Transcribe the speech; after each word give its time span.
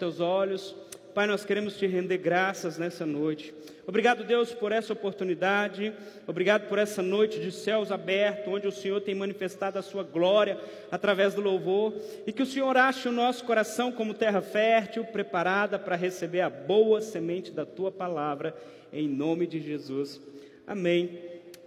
teus 0.00 0.18
olhos. 0.18 0.74
Pai, 1.14 1.26
nós 1.26 1.44
queremos 1.44 1.76
te 1.76 1.86
render 1.86 2.16
graças 2.16 2.78
nessa 2.78 3.04
noite. 3.04 3.52
Obrigado, 3.86 4.24
Deus, 4.24 4.54
por 4.54 4.72
essa 4.72 4.94
oportunidade. 4.94 5.92
Obrigado 6.26 6.68
por 6.68 6.78
essa 6.78 7.02
noite 7.02 7.38
de 7.38 7.52
céus 7.52 7.92
abertos, 7.92 8.50
onde 8.50 8.66
o 8.66 8.72
Senhor 8.72 9.00
tem 9.02 9.14
manifestado 9.14 9.78
a 9.78 9.82
sua 9.82 10.02
glória 10.02 10.58
através 10.90 11.34
do 11.34 11.42
louvor. 11.42 11.92
E 12.26 12.32
que 12.32 12.42
o 12.42 12.46
Senhor 12.46 12.74
ache 12.76 13.08
o 13.08 13.12
nosso 13.12 13.44
coração 13.44 13.92
como 13.92 14.14
terra 14.14 14.40
fértil, 14.40 15.04
preparada 15.04 15.78
para 15.78 15.96
receber 15.96 16.40
a 16.40 16.48
boa 16.48 17.02
semente 17.02 17.50
da 17.50 17.66
tua 17.66 17.92
palavra, 17.92 18.54
em 18.90 19.06
nome 19.06 19.46
de 19.46 19.60
Jesus. 19.60 20.18
Amém. 20.66 21.18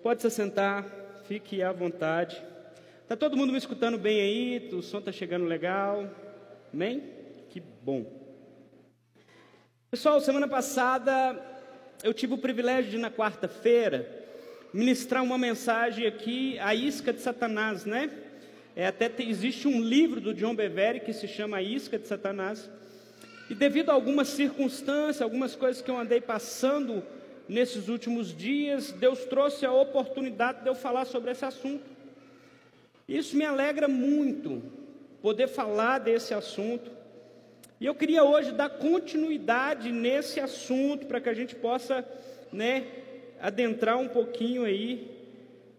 Pode 0.01 0.23
se 0.23 0.29
sentar, 0.31 0.85
fique 1.27 1.61
à 1.61 1.71
vontade. 1.71 2.41
Está 3.03 3.15
todo 3.15 3.37
mundo 3.37 3.51
me 3.51 3.59
escutando 3.59 3.97
bem 3.97 4.19
aí? 4.19 4.69
O 4.73 4.81
som 4.81 4.97
está 4.97 5.11
chegando 5.11 5.45
legal? 5.45 6.09
Amém? 6.73 7.03
Que 7.49 7.61
bom. 7.83 8.22
Pessoal, 9.93 10.19
semana 10.19 10.47
passada 10.47 11.39
eu 12.01 12.15
tive 12.15 12.33
o 12.33 12.37
privilégio 12.39 12.89
de, 12.89 12.97
na 12.97 13.11
quarta-feira, 13.11 14.09
ministrar 14.73 15.21
uma 15.21 15.37
mensagem 15.37 16.07
aqui, 16.07 16.57
a 16.57 16.73
isca 16.73 17.13
de 17.13 17.21
Satanás, 17.21 17.85
né? 17.85 18.09
É, 18.75 18.87
até 18.87 19.07
te, 19.07 19.21
existe 19.21 19.67
um 19.67 19.79
livro 19.79 20.19
do 20.19 20.33
John 20.33 20.55
Bevere 20.55 21.01
que 21.01 21.13
se 21.13 21.27
chama 21.27 21.57
A 21.57 21.61
Isca 21.61 21.99
de 21.99 22.07
Satanás. 22.07 22.67
E 23.47 23.53
devido 23.53 23.91
a 23.91 23.93
algumas 23.93 24.29
circunstâncias, 24.29 25.21
algumas 25.21 25.55
coisas 25.55 25.79
que 25.79 25.91
eu 25.91 25.97
andei 25.99 26.19
passando 26.19 27.03
nesses 27.47 27.87
últimos 27.87 28.35
dias, 28.35 28.91
Deus 28.91 29.25
trouxe 29.25 29.63
a 29.63 29.71
oportunidade 29.71 30.63
de 30.63 30.69
eu 30.69 30.73
falar 30.73 31.05
sobre 31.05 31.29
esse 31.29 31.45
assunto. 31.45 31.85
Isso 33.07 33.37
me 33.37 33.45
alegra 33.45 33.87
muito, 33.87 34.59
poder 35.21 35.49
falar 35.49 35.99
desse 35.99 36.33
assunto. 36.33 37.02
E 37.83 37.85
eu 37.85 37.93
queria 37.93 38.23
hoje 38.23 38.53
dar 38.53 38.69
continuidade 38.69 39.91
nesse 39.91 40.39
assunto 40.39 41.05
para 41.05 41.19
que 41.19 41.27
a 41.27 41.33
gente 41.33 41.53
possa, 41.53 42.07
né, 42.49 42.87
adentrar 43.41 43.97
um 43.97 44.07
pouquinho 44.07 44.63
aí 44.63 45.11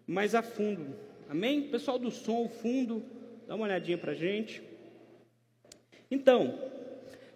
mais 0.06 0.34
a 0.34 0.42
fundo. 0.42 0.94
Amém? 1.30 1.62
Pessoal 1.62 1.98
do 1.98 2.10
som, 2.10 2.46
fundo, 2.46 3.02
dá 3.48 3.54
uma 3.54 3.64
olhadinha 3.64 3.96
para 3.96 4.12
a 4.12 4.14
gente. 4.14 4.62
Então, 6.10 6.58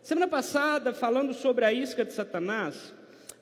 semana 0.03 0.29
passada, 0.29 0.93
falando 0.93 1.33
sobre 1.33 1.65
a 1.65 1.73
isca 1.73 2.05
de 2.05 2.13
Satanás, 2.13 2.93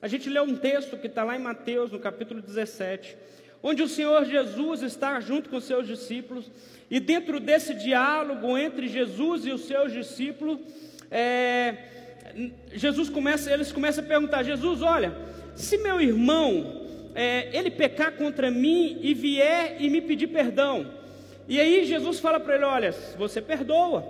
a 0.01 0.07
gente 0.07 0.29
leu 0.29 0.43
um 0.43 0.55
texto 0.55 0.95
que 0.95 1.07
está 1.07 1.25
lá 1.25 1.35
em 1.35 1.41
Mateus, 1.41 1.91
no 1.91 1.99
capítulo 1.99 2.41
17, 2.41 3.17
onde 3.61 3.83
o 3.83 3.89
Senhor 3.89 4.23
Jesus 4.23 4.81
está 4.81 5.19
junto 5.19 5.49
com 5.49 5.59
seus 5.59 5.87
discípulos, 5.87 6.49
e 6.89 7.01
dentro 7.01 7.41
desse 7.41 7.73
diálogo 7.73 8.57
entre 8.57 8.87
Jesus 8.87 9.45
e 9.45 9.51
os 9.51 9.65
seus 9.65 9.91
discípulos, 9.91 10.61
é, 11.09 11.75
Jesus 12.73 13.09
começa, 13.09 13.51
eles 13.51 13.71
começam 13.71 14.03
a 14.03 14.07
perguntar: 14.07 14.43
Jesus, 14.43 14.81
olha, 14.81 15.15
se 15.55 15.77
meu 15.77 15.99
irmão 15.99 16.85
é, 17.15 17.49
ele 17.57 17.71
pecar 17.71 18.11
contra 18.13 18.51
mim 18.51 18.99
e 19.01 19.13
vier 19.13 19.77
e 19.79 19.89
me 19.89 20.01
pedir 20.01 20.27
perdão, 20.27 20.87
e 21.47 21.59
aí 21.59 21.85
Jesus 21.85 22.19
fala 22.19 22.39
para 22.39 22.55
ele: 22.55 22.65
olha, 22.65 22.91
você 23.17 23.41
perdoa, 23.41 24.05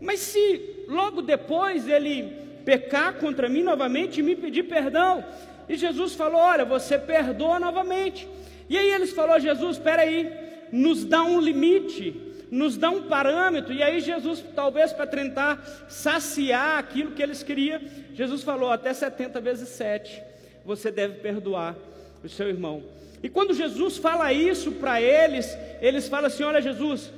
mas 0.00 0.20
se 0.20 0.84
logo 0.88 1.22
depois 1.22 1.88
ele 1.88 2.40
pecar 2.64 3.14
contra 3.14 3.48
mim 3.48 3.62
novamente 3.62 4.20
e 4.20 4.22
me 4.22 4.34
pedir 4.34 4.64
perdão, 4.64 5.24
e 5.68 5.76
Jesus 5.76 6.14
falou: 6.14 6.40
olha, 6.40 6.64
você 6.64 6.98
perdoa 6.98 7.60
novamente. 7.60 8.28
E 8.68 8.78
aí 8.78 8.90
eles 8.90 9.12
falou: 9.12 9.38
Jesus, 9.38 9.76
espera 9.76 10.02
aí, 10.02 10.32
nos 10.72 11.04
dá 11.04 11.22
um 11.22 11.40
limite 11.40 12.31
nos 12.52 12.76
dá 12.76 12.90
um 12.90 13.04
parâmetro, 13.04 13.72
e 13.72 13.82
aí 13.82 13.98
Jesus, 13.98 14.44
talvez 14.54 14.92
para 14.92 15.06
tentar 15.06 15.86
saciar 15.88 16.78
aquilo 16.78 17.12
que 17.12 17.22
eles 17.22 17.42
queriam, 17.42 17.80
Jesus 18.12 18.42
falou: 18.42 18.70
até 18.70 18.92
70 18.92 19.40
vezes 19.40 19.70
7, 19.70 20.22
você 20.62 20.90
deve 20.90 21.14
perdoar 21.20 21.74
o 22.22 22.28
seu 22.28 22.50
irmão. 22.50 22.82
E 23.22 23.28
quando 23.30 23.54
Jesus 23.54 23.96
fala 23.96 24.34
isso 24.34 24.72
para 24.72 25.00
eles, 25.00 25.56
eles 25.80 26.08
falam 26.08 26.26
assim: 26.26 26.42
olha, 26.42 26.60
Jesus, 26.60 27.10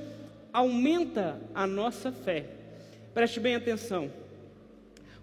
aumenta 0.53 1.37
a 1.53 1.66
nossa 1.66 2.12
fé. 2.12 2.45
Preste 3.12 3.41
bem 3.41 3.56
atenção. 3.56 4.12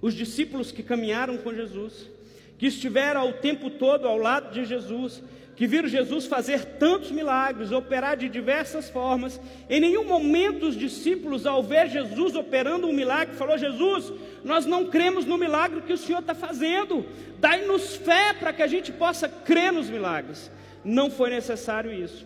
Os 0.01 0.13
discípulos 0.13 0.73
que 0.73 0.83
caminharam 0.83 1.37
com 1.37 1.53
Jesus, 1.53 2.09
que 2.57 2.67
estiveram 2.67 3.29
o 3.29 3.33
tempo 3.33 3.69
todo 3.69 4.09
ao 4.09 4.17
lado 4.17 4.51
de 4.51 4.65
Jesus, 4.65 5.23
que 5.61 5.67
viram 5.67 5.87
Jesus 5.87 6.25
fazer 6.25 6.65
tantos 6.79 7.11
milagres, 7.11 7.71
operar 7.71 8.17
de 8.17 8.27
diversas 8.27 8.89
formas. 8.89 9.39
Em 9.69 9.79
nenhum 9.79 10.03
momento 10.03 10.65
os 10.65 10.75
discípulos, 10.75 11.45
ao 11.45 11.61
ver 11.61 11.87
Jesus 11.87 12.35
operando 12.35 12.87
um 12.87 12.91
milagre, 12.91 13.35
falou: 13.35 13.55
Jesus, 13.59 14.11
nós 14.43 14.65
não 14.65 14.87
cremos 14.87 15.23
no 15.23 15.37
milagre 15.37 15.81
que 15.81 15.93
o 15.93 15.97
Senhor 15.99 16.17
está 16.17 16.33
fazendo. 16.33 17.05
Dai-nos 17.37 17.95
fé 17.95 18.33
para 18.33 18.51
que 18.51 18.63
a 18.63 18.65
gente 18.65 18.91
possa 18.91 19.29
crer 19.29 19.71
nos 19.71 19.87
milagres. 19.87 20.49
Não 20.83 21.11
foi 21.11 21.29
necessário 21.29 21.93
isso. 21.93 22.25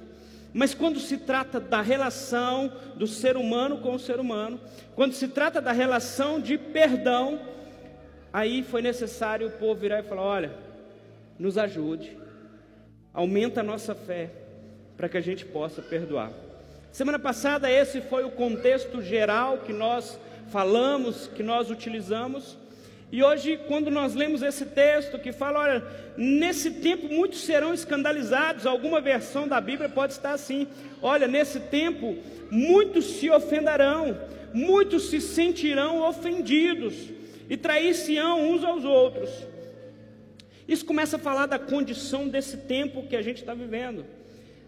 Mas 0.54 0.74
quando 0.74 0.98
se 0.98 1.18
trata 1.18 1.60
da 1.60 1.82
relação 1.82 2.72
do 2.96 3.06
ser 3.06 3.36
humano 3.36 3.80
com 3.80 3.96
o 3.96 4.00
ser 4.00 4.18
humano, 4.18 4.58
quando 4.96 5.12
se 5.12 5.28
trata 5.28 5.60
da 5.60 5.74
relação 5.74 6.40
de 6.40 6.58
perdão, 6.58 7.42
aí 8.32 8.64
foi 8.64 8.82
necessário 8.82 9.48
o 9.48 9.52
povo 9.52 9.82
virar 9.82 10.00
e 10.00 10.04
falar: 10.04 10.22
olha, 10.22 10.56
nos 11.38 11.58
ajude 11.58 12.24
aumenta 13.16 13.62
a 13.62 13.64
nossa 13.64 13.96
fé 13.96 14.30
para 14.98 15.08
que 15.08 15.18
a 15.18 15.22
gente 15.22 15.46
possa 15.46 15.82
perdoar. 15.82 16.32
Semana 16.92 17.18
passada, 17.18 17.72
esse 17.72 18.02
foi 18.02 18.24
o 18.24 18.32
contexto 18.32 19.02
geral 19.02 19.60
que 19.60 19.74
nós 19.74 20.20
falamos, 20.52 21.28
que 21.28 21.42
nós 21.42 21.72
utilizamos. 21.72 22.58
E 23.12 23.24
hoje, 23.24 23.60
quando 23.68 23.90
nós 23.90 24.14
lemos 24.14 24.42
esse 24.42 24.66
texto 24.66 25.18
que 25.18 25.32
fala, 25.32 25.60
olha, 25.60 25.84
nesse 26.18 26.72
tempo 26.72 27.08
muitos 27.08 27.44
serão 27.44 27.74
escandalizados, 27.74 28.66
alguma 28.66 29.00
versão 29.00 29.48
da 29.48 29.62
Bíblia 29.62 29.88
pode 29.88 30.14
estar 30.14 30.34
assim: 30.34 30.68
olha, 31.02 31.28
nesse 31.28 31.60
tempo 31.60 32.18
muitos 32.52 33.06
se 33.06 33.30
ofenderão, 33.30 34.18
muitos 34.54 35.10
se 35.10 35.22
sentirão 35.22 36.08
ofendidos 36.08 36.96
e 37.50 37.56
trair-se-ão 37.56 38.52
uns 38.52 38.64
aos 38.64 38.84
outros. 38.84 39.30
Isso 40.68 40.86
começa 40.86 41.18
a 41.18 41.20
falar 41.20 41.46
da 41.46 41.60
condição 41.60 42.28
desse 42.28 42.58
tempo 42.58 43.08
que 43.08 43.16
a 43.16 43.22
gente 43.22 43.38
está 43.38 43.54
vivendo, 43.54 44.06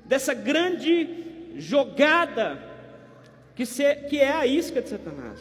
dessa 0.06 0.34
grande 0.34 1.09
jogada 1.56 2.62
que, 3.56 3.66
se, 3.66 3.96
que 4.09 4.19
é 4.19 4.31
a 4.31 4.46
isca 4.46 4.81
de 4.81 4.90
Satanás. 4.90 5.40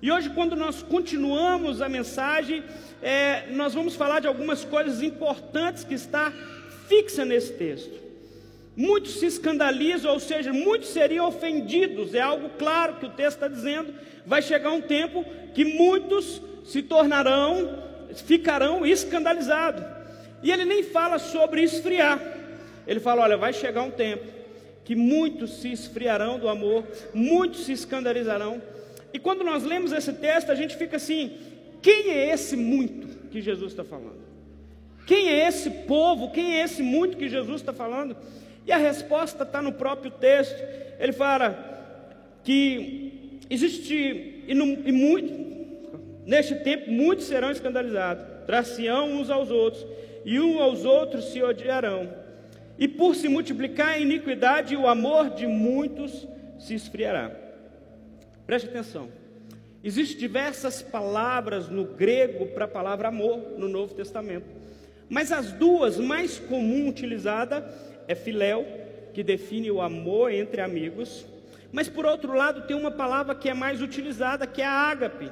E 0.00 0.10
hoje, 0.10 0.30
quando 0.30 0.56
nós 0.56 0.82
continuamos 0.82 1.82
a 1.82 1.88
mensagem, 1.88 2.62
é, 3.02 3.48
nós 3.50 3.74
vamos 3.74 3.96
falar 3.96 4.20
de 4.20 4.26
algumas 4.26 4.64
coisas 4.64 5.02
importantes 5.02 5.84
que 5.84 5.94
está 5.94 6.32
fixa 6.88 7.24
nesse 7.24 7.52
texto. 7.52 8.00
Muitos 8.76 9.18
se 9.18 9.26
escandalizam, 9.26 10.12
ou 10.12 10.20
seja, 10.20 10.52
muitos 10.52 10.88
seriam 10.88 11.26
ofendidos, 11.26 12.14
é 12.14 12.20
algo 12.20 12.50
claro 12.50 12.96
que 12.96 13.06
o 13.06 13.10
texto 13.10 13.36
está 13.36 13.48
dizendo. 13.48 13.92
Vai 14.24 14.40
chegar 14.40 14.70
um 14.70 14.80
tempo 14.80 15.24
que 15.52 15.64
muitos 15.64 16.40
se 16.64 16.82
tornarão 16.82 17.89
ficarão 18.14 18.84
escandalizados. 18.84 19.84
E 20.42 20.50
ele 20.50 20.64
nem 20.64 20.82
fala 20.82 21.18
sobre 21.18 21.62
esfriar. 21.62 22.20
Ele 22.86 23.00
fala: 23.00 23.22
olha, 23.22 23.36
vai 23.36 23.52
chegar 23.52 23.82
um 23.82 23.90
tempo 23.90 24.24
que 24.84 24.96
muitos 24.96 25.60
se 25.60 25.70
esfriarão 25.70 26.38
do 26.38 26.48
amor, 26.48 26.84
muitos 27.14 27.64
se 27.66 27.72
escandalizarão. 27.72 28.60
E 29.12 29.18
quando 29.18 29.44
nós 29.44 29.62
lemos 29.62 29.92
esse 29.92 30.12
texto, 30.12 30.50
a 30.50 30.54
gente 30.54 30.76
fica 30.76 30.96
assim: 30.96 31.36
quem 31.82 32.10
é 32.10 32.30
esse 32.30 32.56
muito 32.56 33.28
que 33.28 33.40
Jesus 33.40 33.72
está 33.72 33.84
falando? 33.84 34.20
Quem 35.06 35.28
é 35.28 35.48
esse 35.48 35.70
povo? 35.70 36.30
Quem 36.30 36.56
é 36.56 36.64
esse 36.64 36.82
muito 36.82 37.16
que 37.16 37.28
Jesus 37.28 37.60
está 37.60 37.72
falando? 37.72 38.16
E 38.66 38.72
a 38.72 38.76
resposta 38.76 39.42
está 39.42 39.60
no 39.60 39.72
próprio 39.72 40.10
texto. 40.10 40.56
Ele 40.98 41.12
fala 41.12 41.68
que 42.44 43.40
existe 43.48 43.94
e, 43.94 44.52
e 44.52 44.92
muito, 44.92 45.49
Neste 46.30 46.54
tempo, 46.54 46.88
muitos 46.92 47.26
serão 47.26 47.50
escandalizados, 47.50 48.24
traciam 48.46 49.10
uns 49.10 49.30
aos 49.30 49.50
outros, 49.50 49.84
e 50.24 50.38
uns 50.38 50.60
aos 50.60 50.84
outros 50.84 51.24
se 51.32 51.42
odiarão. 51.42 52.08
E 52.78 52.86
por 52.86 53.16
se 53.16 53.28
multiplicar 53.28 53.88
a 53.88 53.98
iniquidade, 53.98 54.76
o 54.76 54.86
amor 54.86 55.30
de 55.30 55.48
muitos 55.48 56.28
se 56.56 56.72
esfriará. 56.72 57.32
Preste 58.46 58.68
atenção. 58.68 59.08
Existem 59.82 60.18
diversas 60.18 60.80
palavras 60.80 61.68
no 61.68 61.84
grego 61.84 62.46
para 62.46 62.66
a 62.66 62.68
palavra 62.68 63.08
amor 63.08 63.58
no 63.58 63.68
Novo 63.68 63.92
Testamento. 63.92 64.46
Mas 65.08 65.32
as 65.32 65.50
duas 65.50 65.98
mais 65.98 66.38
comum 66.38 66.88
utilizada 66.88 67.68
é 68.06 68.14
filéu, 68.14 68.64
que 69.12 69.24
define 69.24 69.68
o 69.68 69.80
amor 69.80 70.30
entre 70.30 70.60
amigos. 70.60 71.26
Mas 71.72 71.88
por 71.88 72.06
outro 72.06 72.32
lado, 72.34 72.68
tem 72.68 72.76
uma 72.76 72.92
palavra 72.92 73.34
que 73.34 73.48
é 73.48 73.54
mais 73.54 73.82
utilizada, 73.82 74.46
que 74.46 74.62
é 74.62 74.64
a 74.64 74.70
ágape, 74.70 75.28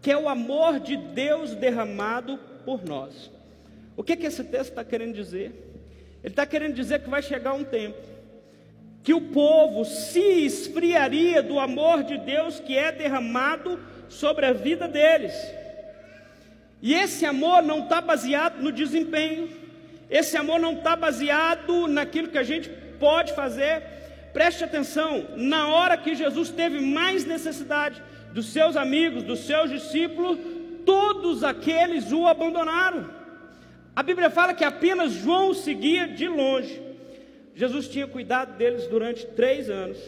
que 0.00 0.10
é 0.10 0.16
o 0.16 0.28
amor 0.28 0.80
de 0.80 0.96
Deus 0.96 1.54
derramado 1.54 2.38
por 2.64 2.84
nós. 2.84 3.30
O 3.96 4.02
que, 4.02 4.16
que 4.16 4.26
esse 4.26 4.44
texto 4.44 4.70
está 4.70 4.84
querendo 4.84 5.14
dizer? 5.14 5.52
Ele 6.22 6.32
está 6.32 6.46
querendo 6.46 6.74
dizer 6.74 7.00
que 7.00 7.10
vai 7.10 7.22
chegar 7.22 7.52
um 7.52 7.64
tempo 7.64 8.10
que 9.02 9.14
o 9.14 9.20
povo 9.20 9.84
se 9.84 10.20
esfriaria 10.20 11.42
do 11.42 11.58
amor 11.58 12.02
de 12.02 12.18
Deus 12.18 12.60
que 12.60 12.76
é 12.76 12.92
derramado 12.92 13.80
sobre 14.08 14.46
a 14.46 14.52
vida 14.52 14.86
deles. 14.86 15.32
E 16.82 16.94
esse 16.94 17.24
amor 17.24 17.62
não 17.62 17.84
está 17.84 18.00
baseado 18.00 18.60
no 18.60 18.72
desempenho, 18.72 19.48
esse 20.08 20.36
amor 20.36 20.58
não 20.58 20.74
está 20.74 20.96
baseado 20.96 21.86
naquilo 21.86 22.28
que 22.28 22.38
a 22.38 22.42
gente 22.42 22.68
pode 22.98 23.32
fazer. 23.34 23.82
Preste 24.32 24.64
atenção, 24.64 25.26
na 25.36 25.68
hora 25.68 25.96
que 25.96 26.14
Jesus 26.14 26.50
teve 26.50 26.80
mais 26.80 27.24
necessidade 27.24 28.02
dos 28.32 28.46
seus 28.46 28.76
amigos, 28.76 29.22
dos 29.22 29.40
seus 29.40 29.70
discípulos, 29.70 30.38
todos 30.84 31.42
aqueles 31.44 32.12
o 32.12 32.26
abandonaram. 32.26 33.10
A 33.94 34.02
Bíblia 34.02 34.30
fala 34.30 34.54
que 34.54 34.64
apenas 34.64 35.12
João 35.12 35.50
o 35.50 35.54
seguia 35.54 36.06
de 36.08 36.28
longe. 36.28 36.80
Jesus 37.54 37.88
tinha 37.88 38.06
cuidado 38.06 38.56
deles 38.56 38.86
durante 38.86 39.26
três 39.26 39.68
anos. 39.68 39.98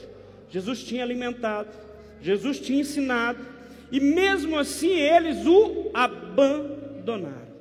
Jesus 0.49 0.83
tinha 0.85 1.03
alimentado. 1.03 1.69
Jesus 2.21 2.61
tinha 2.61 2.81
ensinado. 2.81 3.39
E 3.91 4.01
mesmo 4.01 4.59
assim 4.59 4.93
eles 4.93 5.47
o 5.47 5.91
abandonaram. 5.93 7.53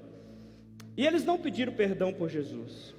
E 0.95 1.05
eles 1.05 1.25
não 1.25 1.37
pediram 1.37 1.73
perdão 1.73 2.13
por 2.13 2.29
Jesus. 2.29 2.93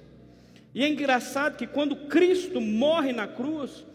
E 0.75 0.83
é 0.83 0.87
engraçado 0.87 1.55
que 1.55 1.67
quando 1.67 1.95
Cristo 1.95 2.59
morre 2.59 3.13
na 3.13 3.27
cruz, 3.27 3.85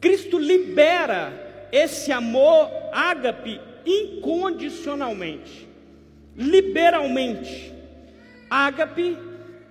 Cristo 0.00 0.38
libera 0.38 1.51
esse 1.72 2.12
amor 2.12 2.70
ágape 2.92 3.58
incondicionalmente, 3.84 5.68
liberalmente. 6.36 7.72
Ágape 8.48 9.16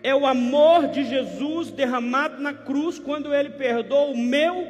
é 0.03 0.13
o 0.15 0.25
amor 0.25 0.87
de 0.87 1.05
Jesus 1.05 1.69
derramado 1.69 2.41
na 2.41 2.53
cruz 2.53 2.97
quando 2.97 3.33
ele 3.33 3.51
perdoa 3.51 4.07
o 4.07 4.17
meu 4.17 4.67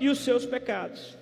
e 0.00 0.08
os 0.08 0.18
seus 0.18 0.44
pecados. 0.44 1.16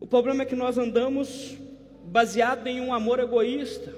O 0.00 0.06
problema 0.06 0.42
é 0.42 0.46
que 0.46 0.56
nós 0.56 0.78
andamos 0.78 1.56
baseado 2.04 2.66
em 2.66 2.80
um 2.80 2.94
amor 2.94 3.20
egoísta. 3.20 3.92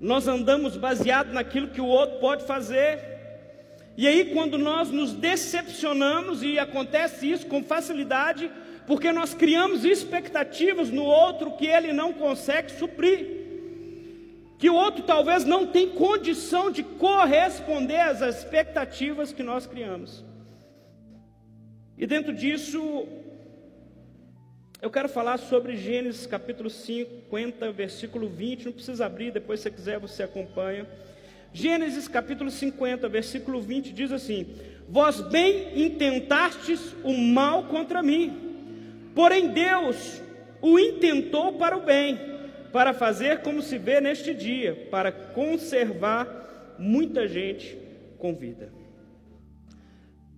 Nós 0.00 0.28
andamos 0.28 0.76
baseado 0.76 1.32
naquilo 1.32 1.68
que 1.68 1.80
o 1.80 1.86
outro 1.86 2.20
pode 2.20 2.44
fazer. 2.44 3.15
E 3.96 4.06
aí 4.06 4.32
quando 4.32 4.58
nós 4.58 4.90
nos 4.90 5.12
decepcionamos 5.12 6.42
e 6.42 6.58
acontece 6.58 7.30
isso 7.30 7.46
com 7.46 7.62
facilidade, 7.62 8.50
porque 8.86 9.10
nós 9.10 9.34
criamos 9.34 9.84
expectativas 9.84 10.90
no 10.90 11.04
outro 11.04 11.52
que 11.52 11.66
ele 11.66 11.92
não 11.92 12.12
consegue 12.12 12.70
suprir 12.72 13.46
que 14.58 14.70
o 14.70 14.74
outro 14.74 15.02
talvez 15.02 15.44
não 15.44 15.66
tem 15.66 15.90
condição 15.90 16.70
de 16.70 16.82
corresponder 16.82 18.00
às 18.00 18.20
expectativas 18.22 19.32
que 19.32 19.42
nós 19.42 19.66
criamos. 19.66 20.24
E 21.98 22.06
dentro 22.06 22.32
disso, 22.32 23.06
eu 24.80 24.90
quero 24.90 25.08
falar 25.08 25.38
sobre 25.38 25.76
Gênesis 25.76 26.26
capítulo 26.26 26.70
50, 26.70 27.70
versículo 27.72 28.28
20. 28.28 28.66
Não 28.66 28.72
precisa 28.72 29.06
abrir, 29.06 29.30
depois 29.30 29.60
se 29.60 29.70
quiser 29.70 29.98
você 29.98 30.22
acompanha. 30.22 30.86
Gênesis 31.56 32.06
capítulo 32.06 32.50
50, 32.50 33.08
versículo 33.08 33.62
20 33.62 33.90
diz 33.90 34.12
assim: 34.12 34.46
Vós 34.86 35.22
bem 35.22 35.86
intentastes 35.86 36.94
o 37.02 37.14
mal 37.14 37.64
contra 37.64 38.02
mim, 38.02 39.10
porém 39.14 39.48
Deus 39.48 40.20
o 40.60 40.78
intentou 40.78 41.54
para 41.54 41.74
o 41.74 41.80
bem 41.80 42.20
para 42.74 42.92
fazer 42.92 43.40
como 43.40 43.62
se 43.62 43.78
vê 43.78 44.02
neste 44.02 44.34
dia, 44.34 44.86
para 44.90 45.10
conservar 45.10 46.76
muita 46.78 47.26
gente 47.26 47.78
com 48.18 48.34
vida. 48.34 48.70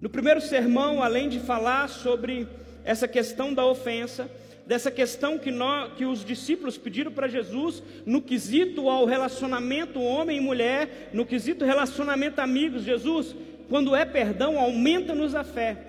No 0.01 0.09
primeiro 0.09 0.41
sermão, 0.41 1.03
além 1.03 1.29
de 1.29 1.41
falar 1.41 1.89
sobre 1.89 2.47
essa 2.85 3.09
questão 3.09 3.53
da 3.53 3.67
ofensa, 3.67 4.31
dessa 4.69 4.91
questão 4.91 5.37
que, 5.37 5.51
nós, 5.51 5.95
que 5.95 6.05
os 6.05 6.25
discípulos 6.25 6.79
pediram 6.79 7.11
para 7.11 7.27
Jesus 7.27 7.83
no 8.07 8.23
quesito 8.23 8.89
ao 8.89 9.05
relacionamento 9.05 10.01
homem 10.01 10.37
e 10.37 10.41
mulher, 10.41 11.11
no 11.13 11.27
quesito 11.27 11.65
relacionamento 11.65 12.41
amigos, 12.41 12.85
Jesus, 12.85 13.35
quando 13.69 13.97
é 13.97 14.05
perdão, 14.05 14.57
aumenta-nos 14.61 15.35
a 15.35 15.43
fé 15.43 15.89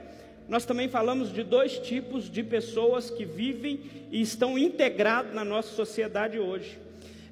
nós 0.50 0.66
também 0.66 0.90
falamos 0.90 1.32
de 1.32 1.44
dois 1.44 1.78
tipos 1.78 2.28
de 2.28 2.42
pessoas 2.42 3.12
que 3.12 3.24
vivem 3.24 3.82
e 4.12 4.20
estão 4.20 4.58
integrados 4.58 5.32
na 5.32 5.46
nossa 5.46 5.70
sociedade 5.76 6.40
hoje. 6.40 6.80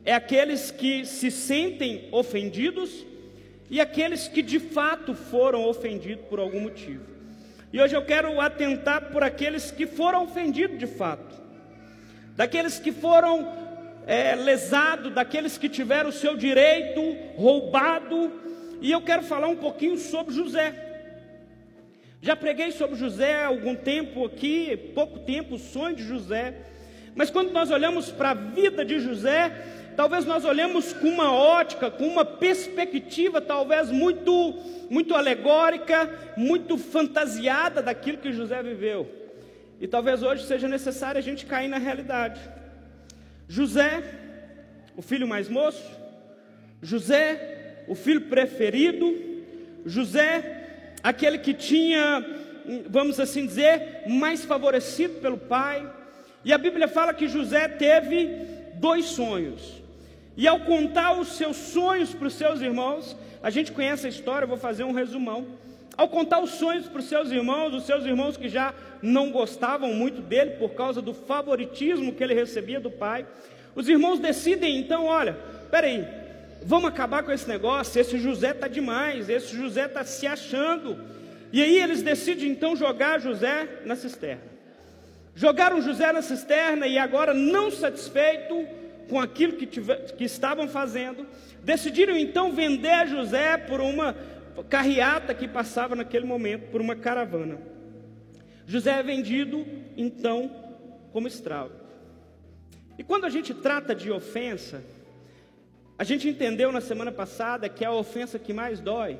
É 0.05 0.13
aqueles 0.13 0.69
que 0.69 1.03
se 1.03 1.31
sentem 1.31 2.07
ofendidos 2.11 3.03
e 3.71 3.81
aqueles 3.81 4.27
que 4.27 4.43
de 4.43 4.59
fato 4.59 5.15
foram 5.15 5.65
ofendidos 5.65 6.25
por 6.29 6.39
algum 6.39 6.61
motivo. 6.61 7.16
E 7.71 7.81
hoje 7.81 7.95
eu 7.95 8.05
quero 8.05 8.39
atentar 8.39 9.09
por 9.11 9.23
aqueles 9.23 9.71
que 9.71 9.85
foram 9.85 10.23
ofendidos 10.23 10.77
de 10.77 10.87
fato, 10.87 11.35
daqueles 12.35 12.79
que 12.79 12.91
foram 12.91 13.51
é, 14.05 14.35
lesados, 14.35 15.13
daqueles 15.13 15.57
que 15.57 15.67
tiveram 15.67 16.09
o 16.09 16.13
seu 16.13 16.37
direito 16.37 17.01
roubado. 17.35 18.31
E 18.81 18.91
eu 18.91 19.01
quero 19.01 19.23
falar 19.23 19.47
um 19.47 19.57
pouquinho 19.57 19.97
sobre 19.97 20.33
José. 20.33 20.85
Já 22.21 22.35
preguei 22.35 22.71
sobre 22.71 22.95
José 22.95 23.43
há 23.43 23.47
algum 23.47 23.75
tempo 23.75 24.25
aqui, 24.25 24.75
pouco 24.95 25.19
tempo, 25.19 25.55
o 25.55 25.59
sonho 25.59 25.95
de 25.95 26.03
José. 26.03 26.55
Mas 27.15 27.29
quando 27.29 27.51
nós 27.51 27.69
olhamos 27.69 28.11
para 28.11 28.31
a 28.31 28.33
vida 28.33 28.85
de 28.85 28.99
José, 28.99 29.51
talvez 29.97 30.25
nós 30.25 30.45
olhemos 30.45 30.93
com 30.93 31.09
uma 31.09 31.33
ótica, 31.33 31.89
com 31.89 32.05
uma 32.05 32.23
perspectiva 32.23 33.41
talvez 33.41 33.89
muito, 33.89 34.53
muito 34.91 35.15
alegórica, 35.15 36.33
muito 36.37 36.77
fantasiada 36.77 37.81
daquilo 37.81 38.19
que 38.19 38.31
José 38.31 38.61
viveu. 38.61 39.09
E 39.81 39.87
talvez 39.87 40.21
hoje 40.21 40.45
seja 40.45 40.67
necessário 40.67 41.17
a 41.17 41.21
gente 41.21 41.47
cair 41.47 41.67
na 41.67 41.79
realidade. 41.79 42.39
José, 43.49 44.03
o 44.95 45.01
filho 45.01 45.27
mais 45.27 45.49
moço, 45.49 45.83
José, 46.79 47.83
o 47.87 47.95
filho 47.95 48.21
preferido, 48.21 49.17
José, 49.83 50.93
aquele 51.01 51.39
que 51.39 51.55
tinha, 51.55 52.23
vamos 52.87 53.19
assim 53.19 53.47
dizer, 53.47 54.03
mais 54.07 54.45
favorecido 54.45 55.15
pelo 55.21 55.39
pai. 55.39 55.91
E 56.45 56.53
a 56.53 56.57
Bíblia 56.59 56.87
fala 56.87 57.15
que 57.15 57.27
José 57.27 57.67
teve 57.67 58.27
dois 58.75 59.05
sonhos. 59.05 59.86
E 60.37 60.47
ao 60.47 60.59
contar 60.59 61.19
os 61.19 61.29
seus 61.29 61.57
sonhos 61.57 62.13
para 62.13 62.27
os 62.27 62.35
seus 62.35 62.61
irmãos, 62.61 63.17
a 63.41 63.49
gente 63.49 63.71
conhece 63.71 64.05
a 64.05 64.09
história, 64.09 64.45
eu 64.45 64.49
vou 64.49 64.57
fazer 64.57 64.83
um 64.83 64.91
resumão. 64.91 65.47
Ao 65.97 66.07
contar 66.07 66.39
os 66.39 66.51
sonhos 66.51 66.87
para 66.87 66.99
os 66.99 67.09
seus 67.09 67.31
irmãos, 67.31 67.73
os 67.73 67.87
seus 67.87 68.05
irmãos 68.05 68.37
que 68.37 68.47
já 68.47 68.71
não 69.01 69.31
gostavam 69.31 69.91
muito 69.95 70.21
dele 70.21 70.51
por 70.51 70.75
causa 70.75 71.01
do 71.01 71.11
favoritismo 71.11 72.13
que 72.13 72.23
ele 72.23 72.35
recebia 72.35 72.79
do 72.79 72.91
pai, 72.91 73.25
os 73.73 73.89
irmãos 73.89 74.19
decidem 74.19 74.77
então: 74.77 75.05
olha, 75.05 75.35
peraí, 75.71 76.07
vamos 76.61 76.89
acabar 76.89 77.23
com 77.23 77.31
esse 77.31 77.49
negócio, 77.49 77.99
esse 77.99 78.19
José 78.19 78.51
está 78.51 78.67
demais, 78.67 79.29
esse 79.29 79.57
José 79.57 79.85
está 79.85 80.03
se 80.03 80.27
achando. 80.27 80.99
E 81.51 81.63
aí 81.63 81.79
eles 81.79 82.03
decidem 82.03 82.49
então 82.49 82.75
jogar 82.75 83.19
José 83.19 83.81
na 83.85 83.95
cisterna. 83.95 84.43
Jogaram 85.33 85.81
José 85.81 86.11
na 86.11 86.21
cisterna 86.21 86.85
e 86.85 86.99
agora, 86.99 87.33
não 87.33 87.71
satisfeito 87.71 88.67
com 89.09 89.19
aquilo 89.19 89.53
que, 89.53 89.65
tiver, 89.65 90.13
que 90.15 90.23
estavam 90.23 90.67
fazendo, 90.67 91.25
decidiram 91.63 92.15
então 92.17 92.51
vender 92.51 93.07
José 93.07 93.57
por 93.57 93.79
uma 93.79 94.15
carreata 94.69 95.33
que 95.33 95.47
passava 95.47 95.95
naquele 95.95 96.25
momento, 96.25 96.69
por 96.71 96.81
uma 96.81 96.95
caravana. 96.95 97.59
José 98.65 98.99
é 98.99 99.03
vendido 99.03 99.65
então 99.95 100.51
como 101.11 101.27
escravo. 101.27 101.71
E 102.97 103.03
quando 103.03 103.25
a 103.25 103.29
gente 103.29 103.53
trata 103.53 103.93
de 103.93 104.11
ofensa, 104.11 104.83
a 105.97 106.03
gente 106.03 106.27
entendeu 106.27 106.71
na 106.71 106.81
semana 106.81 107.11
passada 107.11 107.69
que 107.69 107.85
a 107.85 107.91
ofensa 107.91 108.37
que 108.37 108.53
mais 108.53 108.79
dói, 108.79 109.19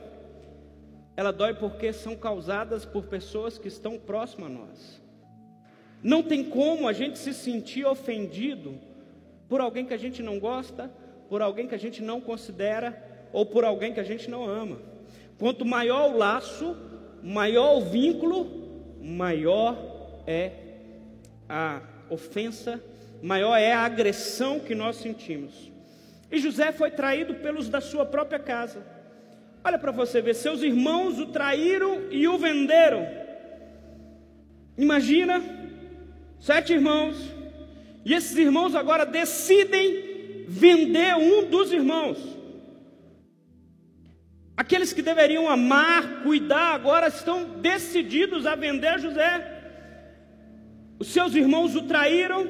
ela 1.16 1.32
dói 1.32 1.54
porque 1.54 1.94
são 1.94 2.16
causadas 2.16 2.86
por 2.86 3.06
pessoas 3.06 3.58
que 3.58 3.68
estão 3.68 3.98
próximas 3.98 4.52
a 4.52 4.54
nós. 4.54 5.02
Não 6.04 6.22
tem 6.22 6.44
como 6.44 6.88
a 6.88 6.94
gente 6.94 7.18
se 7.18 7.34
sentir 7.34 7.86
ofendido 7.86 8.80
por 9.48 9.62
alguém 9.62 9.86
que 9.86 9.94
a 9.94 9.98
gente 9.98 10.22
não 10.22 10.40
gosta, 10.40 10.92
por 11.30 11.42
alguém 11.42 11.68
que 11.68 11.76
a 11.76 11.80
gente 11.80 12.02
não 12.02 12.20
considera 12.20 13.02
ou 13.32 13.46
por 13.46 13.64
alguém 13.64 13.94
que 13.94 14.00
a 14.00 14.04
gente 14.04 14.30
não 14.30 14.46
ama. 14.46 14.80
Quanto 15.38 15.66
maior 15.66 16.12
o 16.12 16.18
laço, 16.18 16.76
maior 17.22 17.78
o 17.78 17.82
vínculo, 17.82 18.96
maior 19.02 19.78
é 20.26 20.52
a 21.48 21.82
ofensa, 22.10 22.82
maior 23.22 23.56
é 23.56 23.72
a 23.72 23.82
agressão 23.82 24.60
que 24.60 24.76
nós 24.76 24.98
sentimos. 24.98 25.72
E 26.32 26.40
José 26.40 26.72
foi 26.72 26.92
traído 26.92 27.36
pelos 27.36 27.70
da 27.70 27.80
sua 27.80 28.06
própria 28.06 28.40
casa. 28.40 28.86
Olha 29.64 29.78
para 29.78 29.92
você 29.92 30.22
ver, 30.22 30.34
seus 30.34 30.62
irmãos 30.62 31.20
o 31.20 31.28
traíram 31.28 32.12
e 32.12 32.28
o 32.28 32.38
venderam. 32.38 33.08
Imagina, 34.78 35.42
sete 36.40 36.74
irmãos, 36.74 37.18
e 38.08 38.14
esses 38.14 38.38
irmãos 38.38 38.74
agora 38.74 39.06
decidem 39.06 40.46
vender 40.48 41.14
um 41.18 41.50
dos 41.50 41.74
irmãos. 41.74 42.18
Aqueles 44.56 44.94
que 44.94 45.02
deveriam 45.02 45.50
amar, 45.50 46.24
cuidar, 46.24 46.74
agora 46.74 47.10
estão 47.10 47.60
decididos 47.60 48.46
a 48.46 48.56
vender 48.56 48.98
José. 48.98 49.62
Os 50.98 51.10
seus 51.10 51.36
irmãos 51.36 51.76
o 51.76 51.82
traíram, 51.82 52.48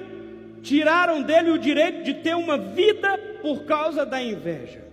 tiraram 0.62 1.24
dele 1.24 1.50
o 1.50 1.58
direito 1.58 2.04
de 2.04 2.14
ter 2.14 2.36
uma 2.36 2.60
vida 2.60 3.18
por 3.42 3.66
causa 3.66 4.06
da 4.06 4.22
inveja. 4.22 4.86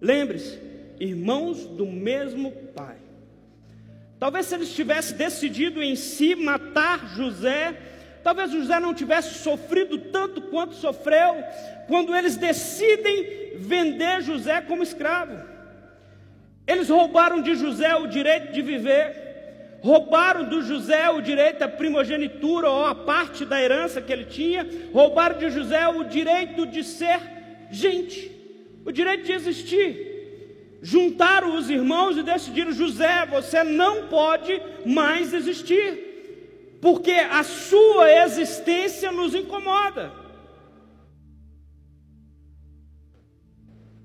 Lembre-se, 0.00 0.58
irmãos 0.98 1.64
do 1.66 1.86
mesmo 1.86 2.50
pai. 2.74 2.96
Talvez 4.18 4.46
se 4.46 4.56
eles 4.56 4.74
tivessem 4.74 5.16
decidido 5.16 5.80
em 5.80 5.94
si 5.94 6.34
matar 6.34 7.14
José, 7.14 7.93
talvez 8.24 8.50
José 8.50 8.80
não 8.80 8.94
tivesse 8.94 9.34
sofrido 9.34 9.98
tanto 9.98 10.40
quanto 10.42 10.74
sofreu 10.74 11.44
quando 11.86 12.16
eles 12.16 12.36
decidem 12.36 13.52
vender 13.56 14.22
José 14.22 14.62
como 14.62 14.82
escravo. 14.82 15.38
Eles 16.66 16.88
roubaram 16.88 17.42
de 17.42 17.54
José 17.54 17.94
o 17.94 18.06
direito 18.06 18.52
de 18.52 18.62
viver, 18.62 19.78
roubaram 19.82 20.44
do 20.44 20.62
José 20.62 21.10
o 21.10 21.20
direito 21.20 21.62
à 21.62 21.68
primogenitura 21.68 22.70
ou 22.70 22.86
a 22.86 22.94
parte 22.94 23.44
da 23.44 23.62
herança 23.62 24.00
que 24.00 24.12
ele 24.12 24.24
tinha, 24.24 24.66
roubaram 24.92 25.38
de 25.38 25.50
José 25.50 25.86
o 25.86 26.04
direito 26.04 26.66
de 26.66 26.82
ser 26.82 27.20
gente, 27.70 28.32
o 28.84 28.90
direito 28.90 29.24
de 29.24 29.32
existir 29.32 30.14
juntaram 30.84 31.56
os 31.56 31.70
irmãos 31.70 32.16
e 32.16 32.22
decidiram: 32.22 32.70
José, 32.70 33.26
você 33.26 33.64
não 33.64 34.06
pode 34.08 34.60
mais 34.84 35.32
existir, 35.32 36.03
porque 36.84 37.12
a 37.12 37.42
sua 37.42 38.12
existência 38.24 39.10
nos 39.10 39.34
incomoda. 39.34 40.12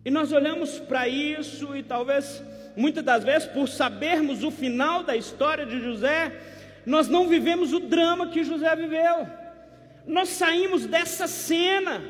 E 0.05 0.09
nós 0.09 0.31
olhamos 0.31 0.79
para 0.79 1.05
isso 1.05 1.75
e 1.75 1.83
talvez, 1.83 2.41
muitas 2.77 3.03
das 3.03 3.21
vezes, 3.21 3.49
por 3.49 3.67
sabermos 3.67 4.45
o 4.45 4.49
final 4.49 5.03
da 5.03 5.17
história 5.17 5.65
de 5.65 5.81
José, 5.81 6.31
nós 6.85 7.09
não 7.09 7.27
vivemos 7.27 7.73
o 7.73 7.81
drama 7.81 8.27
que 8.27 8.45
José 8.45 8.73
viveu. 8.77 9.27
Nós 10.07 10.29
saímos 10.29 10.85
dessa 10.85 11.27
cena. 11.27 12.01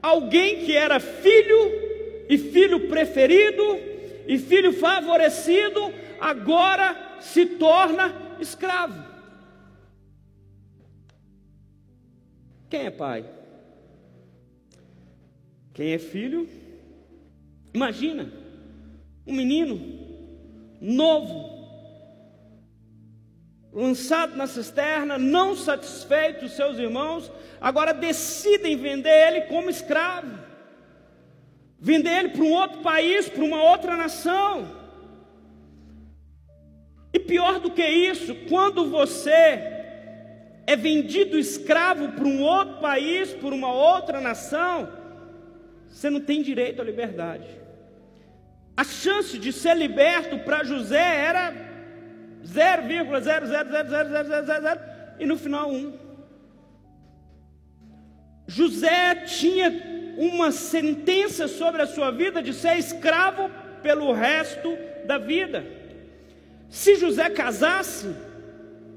Alguém 0.00 0.64
que 0.64 0.76
era 0.76 1.00
filho 1.00 1.72
e 2.28 2.38
filho 2.38 2.88
preferido, 2.88 3.80
e 4.28 4.38
filho 4.38 4.72
favorecido 4.74 5.92
agora 6.20 7.16
se 7.18 7.44
torna 7.46 8.14
escravo. 8.38 9.07
Quem 12.68 12.86
é 12.86 12.90
pai? 12.90 13.24
Quem 15.72 15.92
é 15.92 15.98
filho? 15.98 16.48
Imagina, 17.72 18.32
um 19.26 19.34
menino 19.34 19.78
novo, 20.80 21.58
lançado 23.72 24.36
na 24.36 24.46
cisterna, 24.46 25.18
não 25.18 25.54
satisfeito, 25.54 26.46
os 26.46 26.52
seus 26.52 26.78
irmãos 26.78 27.30
agora 27.60 27.92
decidem 27.92 28.76
vender 28.76 29.28
ele 29.28 29.40
como 29.42 29.70
escravo 29.70 30.48
vender 31.78 32.10
ele 32.18 32.28
para 32.30 32.42
um 32.42 32.52
outro 32.52 32.80
país, 32.80 33.28
para 33.28 33.44
uma 33.44 33.62
outra 33.62 33.96
nação. 33.96 34.76
E 37.12 37.18
pior 37.18 37.60
do 37.60 37.70
que 37.70 37.86
isso, 37.86 38.34
quando 38.48 38.90
você 38.90 39.77
é 40.68 40.76
vendido 40.76 41.36
escravo 41.38 42.12
para 42.12 42.26
um 42.26 42.42
outro 42.42 42.78
país, 42.78 43.32
por 43.32 43.54
uma 43.54 43.72
outra 43.72 44.20
nação, 44.20 44.92
você 45.88 46.10
não 46.10 46.20
tem 46.20 46.42
direito 46.42 46.82
à 46.82 46.84
liberdade. 46.84 47.48
A 48.76 48.84
chance 48.84 49.38
de 49.38 49.50
ser 49.50 49.74
liberto 49.74 50.40
para 50.40 50.62
José 50.64 50.98
era 50.98 51.54
0,0000000 52.44 54.80
e 55.18 55.24
no 55.24 55.38
final 55.38 55.70
1. 55.70 55.90
José 58.46 59.14
tinha 59.24 59.72
uma 60.18 60.52
sentença 60.52 61.48
sobre 61.48 61.80
a 61.80 61.86
sua 61.86 62.10
vida 62.10 62.42
de 62.42 62.52
ser 62.52 62.76
escravo 62.76 63.50
pelo 63.82 64.12
resto 64.12 64.76
da 65.06 65.16
vida. 65.16 65.64
Se 66.68 66.94
José 66.96 67.30
casasse, 67.30 68.14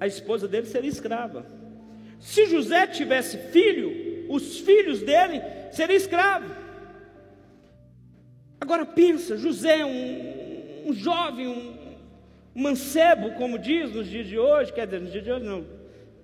a 0.02 0.06
esposa 0.06 0.50
dele 0.50 0.68
seria 0.68 0.90
escrava. 0.90 1.61
Se 2.22 2.46
José 2.46 2.86
tivesse 2.86 3.38
filho, 3.52 4.32
os 4.32 4.60
filhos 4.60 5.02
dele 5.02 5.42
seriam 5.72 5.98
escravos. 5.98 6.52
Agora 8.60 8.86
pensa, 8.86 9.36
José, 9.36 9.84
um, 9.84 10.90
um 10.90 10.94
jovem, 10.94 11.48
um 11.48 11.82
mancebo, 12.54 13.32
como 13.32 13.58
diz 13.58 13.92
nos 13.92 14.08
dias 14.08 14.28
de 14.28 14.38
hoje, 14.38 14.72
quer 14.72 14.86
dizer, 14.86 15.02
nos 15.02 15.12
dias 15.12 15.24
de 15.24 15.32
hoje 15.32 15.46
não, 15.46 15.66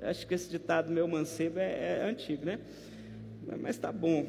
acho 0.04 0.28
que 0.28 0.36
esse 0.36 0.48
ditado 0.50 0.92
meu 0.92 1.08
mancebo 1.08 1.58
é, 1.58 2.00
é 2.00 2.04
antigo, 2.04 2.46
né? 2.46 2.60
Mas 3.60 3.76
está 3.76 3.92
bom. 3.92 4.28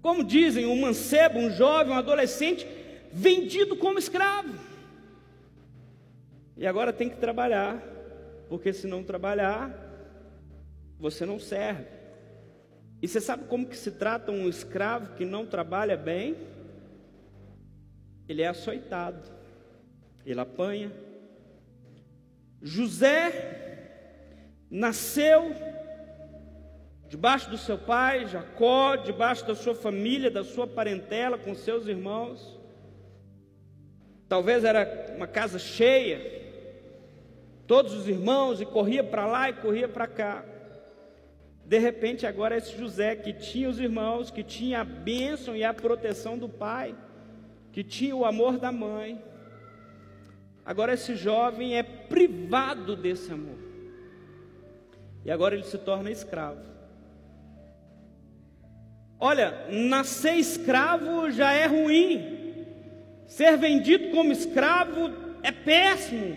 Como 0.00 0.22
dizem, 0.22 0.64
um 0.64 0.80
mancebo, 0.80 1.40
um 1.40 1.50
jovem, 1.50 1.92
um 1.92 1.98
adolescente, 1.98 2.66
vendido 3.12 3.74
como 3.76 3.98
escravo. 3.98 4.54
E 6.56 6.66
agora 6.66 6.92
tem 6.92 7.08
que 7.08 7.16
trabalhar, 7.16 7.82
porque 8.48 8.72
se 8.72 8.86
não 8.86 9.02
trabalhar, 9.02 9.79
você 11.00 11.24
não 11.24 11.38
serve. 11.38 11.86
E 13.02 13.08
você 13.08 13.20
sabe 13.20 13.44
como 13.44 13.66
que 13.66 13.76
se 13.76 13.92
trata 13.92 14.30
um 14.30 14.48
escravo 14.48 15.14
que 15.14 15.24
não 15.24 15.46
trabalha 15.46 15.96
bem? 15.96 16.36
Ele 18.28 18.42
é 18.42 18.48
açoitado, 18.48 19.22
ele 20.24 20.38
apanha. 20.38 20.92
José 22.62 23.88
nasceu 24.70 25.54
debaixo 27.08 27.50
do 27.50 27.56
seu 27.56 27.78
pai, 27.78 28.26
Jacó, 28.26 28.94
debaixo 28.96 29.46
da 29.46 29.54
sua 29.54 29.74
família, 29.74 30.30
da 30.30 30.44
sua 30.44 30.66
parentela, 30.66 31.38
com 31.38 31.54
seus 31.54 31.86
irmãos. 31.88 32.60
Talvez 34.28 34.62
era 34.62 35.14
uma 35.16 35.26
casa 35.26 35.58
cheia, 35.58 36.20
todos 37.66 37.94
os 37.94 38.06
irmãos, 38.06 38.60
e 38.60 38.66
corria 38.66 39.02
para 39.02 39.26
lá 39.26 39.48
e 39.48 39.54
corria 39.54 39.88
para 39.88 40.06
cá. 40.06 40.44
De 41.70 41.78
repente, 41.78 42.26
agora 42.26 42.56
esse 42.56 42.76
José 42.76 43.14
que 43.14 43.32
tinha 43.32 43.68
os 43.68 43.78
irmãos, 43.78 44.28
que 44.28 44.42
tinha 44.42 44.80
a 44.80 44.84
bênção 44.84 45.54
e 45.54 45.62
a 45.62 45.72
proteção 45.72 46.36
do 46.36 46.48
pai, 46.48 46.96
que 47.70 47.84
tinha 47.84 48.16
o 48.16 48.24
amor 48.24 48.58
da 48.58 48.72
mãe, 48.72 49.22
agora 50.66 50.94
esse 50.94 51.14
jovem 51.14 51.76
é 51.76 51.84
privado 51.84 52.96
desse 52.96 53.32
amor. 53.32 53.56
E 55.24 55.30
agora 55.30 55.54
ele 55.54 55.62
se 55.62 55.78
torna 55.78 56.10
escravo. 56.10 56.60
Olha, 59.16 59.68
nascer 59.70 60.34
escravo 60.38 61.30
já 61.30 61.52
é 61.52 61.66
ruim, 61.66 62.66
ser 63.28 63.56
vendido 63.56 64.10
como 64.10 64.32
escravo 64.32 65.12
é 65.40 65.52
péssimo. 65.52 66.36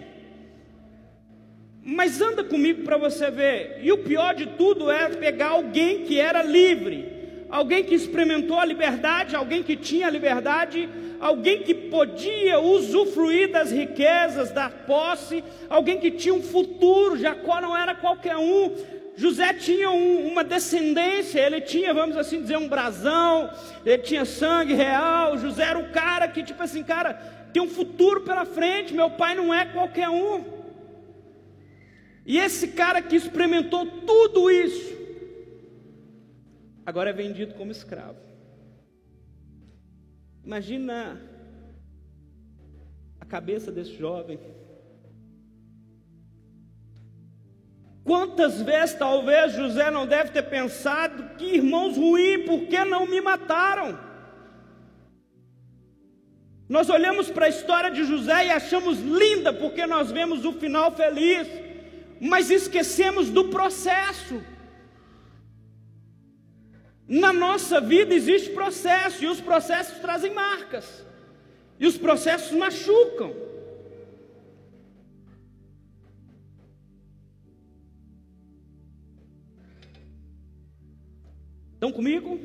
Mas 1.86 2.22
anda 2.22 2.44
comigo 2.44 2.84
para 2.84 2.98
você 2.98 3.30
ver. 3.30 3.80
E 3.82 3.92
o 3.92 3.98
pior 3.98 4.34
de 4.34 4.46
tudo 4.46 4.90
é 4.90 5.10
pegar 5.10 5.50
alguém 5.50 6.06
que 6.06 6.20
era 6.20 6.42
livre, 6.42 7.46
alguém 7.50 7.84
que 7.84 7.94
experimentou 7.94 8.58
a 8.58 8.66
liberdade, 8.66 9.36
alguém 9.36 9.62
que 9.62 9.76
tinha 9.76 10.08
a 10.08 10.10
liberdade, 10.10 10.88
alguém 11.20 11.62
que 11.62 11.74
podia 11.74 12.60
usufruir 12.60 13.52
das 13.52 13.72
riquezas, 13.72 14.52
da 14.52 14.70
posse, 14.70 15.44
alguém 15.70 16.00
que 16.00 16.12
tinha 16.12 16.34
um 16.34 16.42
futuro. 16.42 17.18
Jacó 17.18 17.60
não 17.60 17.76
era 17.76 17.94
qualquer 17.94 18.38
um, 18.38 18.74
José 19.16 19.54
tinha 19.54 19.92
um, 19.92 20.28
uma 20.28 20.44
descendência, 20.44 21.40
ele 21.40 21.62
tinha, 21.62 21.94
vamos 21.94 22.18
assim 22.18 22.42
dizer, 22.42 22.58
um 22.58 22.68
brasão, 22.68 23.50
ele 23.86 24.00
tinha 24.00 24.26
sangue 24.26 24.74
real. 24.74 25.38
José 25.38 25.64
era 25.64 25.78
o 25.78 25.92
cara 25.92 26.28
que, 26.28 26.44
tipo 26.44 26.64
assim, 26.64 26.84
cara, 26.84 27.14
tem 27.52 27.62
um 27.62 27.70
futuro 27.70 28.22
pela 28.22 28.46
frente. 28.46 28.94
Meu 28.94 29.12
pai 29.12 29.36
não 29.36 29.54
é 29.54 29.66
qualquer 29.66 30.10
um. 30.10 30.63
E 32.26 32.38
esse 32.38 32.70
cara 32.70 33.02
que 33.02 33.16
experimentou 33.16 33.86
tudo 34.02 34.50
isso, 34.50 34.94
agora 36.86 37.10
é 37.10 37.14
vendido 37.14 37.54
como 37.56 37.72
escravo. 37.72 38.20
Imagina 40.44 41.22
a 43.20 43.26
cabeça 43.26 43.72
desse 43.72 43.96
jovem 43.98 44.40
Quantas 48.04 48.62
vezes 48.62 48.96
talvez 48.96 49.54
José 49.54 49.90
não 49.90 50.06
deve 50.06 50.32
ter 50.32 50.44
pensado 50.44 51.38
que 51.38 51.56
irmãos 51.56 51.96
ruins, 51.96 52.46
por 52.46 52.66
que 52.68 52.84
não 52.84 53.08
me 53.08 53.22
mataram? 53.22 53.98
Nós 56.68 56.90
olhamos 56.90 57.30
para 57.30 57.46
a 57.46 57.50
história 57.50 57.90
de 57.90 58.04
José 58.04 58.48
e 58.48 58.52
achamos 58.52 59.00
linda 59.00 59.54
porque 59.54 59.86
nós 59.86 60.12
vemos 60.12 60.44
o 60.44 60.52
final 60.52 60.92
feliz, 60.92 61.48
mas 62.24 62.50
esquecemos 62.50 63.30
do 63.30 63.50
processo. 63.50 64.42
Na 67.06 67.34
nossa 67.34 67.82
vida 67.82 68.16
existe 68.16 68.50
processo 68.52 69.26
e 69.26 69.28
os 69.28 69.42
processos 69.42 70.00
trazem 70.00 70.34
marcas, 70.34 71.06
e 71.78 71.86
os 71.86 71.98
processos 71.98 72.58
machucam. 72.58 73.36
Estão 81.74 81.92
comigo? 81.92 82.40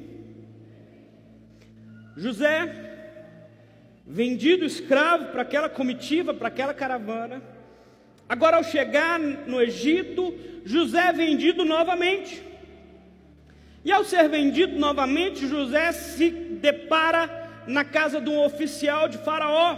José, 2.17 2.57
vendido 4.05 4.65
escravo 4.65 5.27
para 5.27 5.43
aquela 5.43 5.69
comitiva, 5.69 6.35
para 6.35 6.49
aquela 6.49 6.75
caravana. 6.75 7.58
Agora, 8.29 8.59
ao 8.59 8.65
chegar 8.65 9.19
no 9.19 9.61
Egito, 9.61 10.35
José 10.65 11.09
é 11.09 11.13
vendido 11.13 11.65
novamente. 11.65 12.43
E 13.85 13.91
ao 13.91 14.05
ser 14.05 14.29
vendido 14.29 14.79
novamente, 14.79 15.47
José 15.47 15.93
se 15.93 16.31
depara 16.31 17.65
na 17.67 17.85
casa 17.85 18.21
de 18.21 18.29
um 18.29 18.45
oficial 18.45 19.09
de 19.09 19.17
Faraó, 19.19 19.77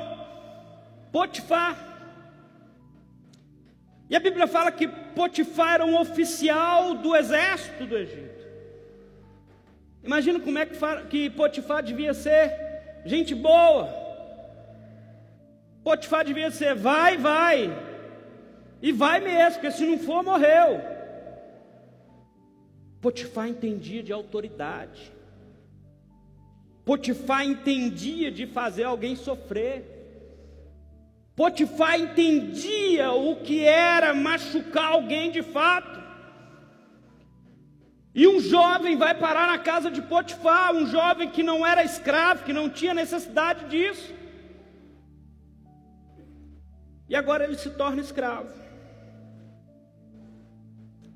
Potifar. 1.13 1.77
E 4.09 4.17
a 4.17 4.21
Bíblia 4.21 4.49
fala 4.49 4.73
que 4.73 4.89
Potifar 4.89 5.75
era 5.75 5.87
um 5.87 5.97
oficial 5.97 6.95
do 6.95 7.15
exército 7.15 7.87
do 7.87 7.97
Egito. 7.97 8.41
Imagina 10.03 10.41
como 10.41 10.59
é 10.59 10.67
que 11.09 11.31
Potifar 11.31 11.83
devia 11.83 12.13
ser 12.13 12.53
gente 13.05 13.33
boa. 13.35 13.89
Potifar 15.85 16.25
devia 16.25 16.51
ser 16.51 16.75
vai, 16.75 17.17
vai. 17.17 17.90
E 18.83 18.93
vai 18.93 19.21
mesmo, 19.21 19.61
porque 19.61 19.71
se 19.71 19.85
não 19.85 19.99
for, 19.99 20.23
morreu. 20.23 20.81
Potifar 23.01 23.49
entendia 23.49 24.03
de 24.03 24.13
autoridade. 24.13 25.13
Potifar 26.85 27.45
entendia 27.47 28.31
de 28.31 28.47
fazer 28.47 28.85
alguém 28.85 29.15
sofrer. 29.17 30.01
Potifar 31.37 31.99
entendia 31.99 33.13
o 33.13 33.37
que 33.37 33.65
era 33.65 34.15
machucar 34.15 34.93
alguém 34.93 35.31
de 35.31 35.43
fato. 35.43 36.01
E 38.15 38.27
um 38.27 38.41
jovem 38.41 38.97
vai 38.97 39.15
parar 39.15 39.47
na 39.47 39.59
casa 39.59 39.91
de 39.91 40.03
Potifar, 40.03 40.75
um 40.75 40.87
jovem 40.87 41.31
que 41.31 41.43
não 41.43 41.67
era 41.67 41.85
escravo, 41.85 42.45
que 42.45 42.53
não 42.53 42.69
tinha 42.69 42.93
necessidade 42.93 43.67
disso. 43.67 44.13
E 47.09 47.15
agora 47.15 47.45
ele 47.45 47.57
se 47.57 47.71
torna 47.71 48.01
escravo. 48.01 48.53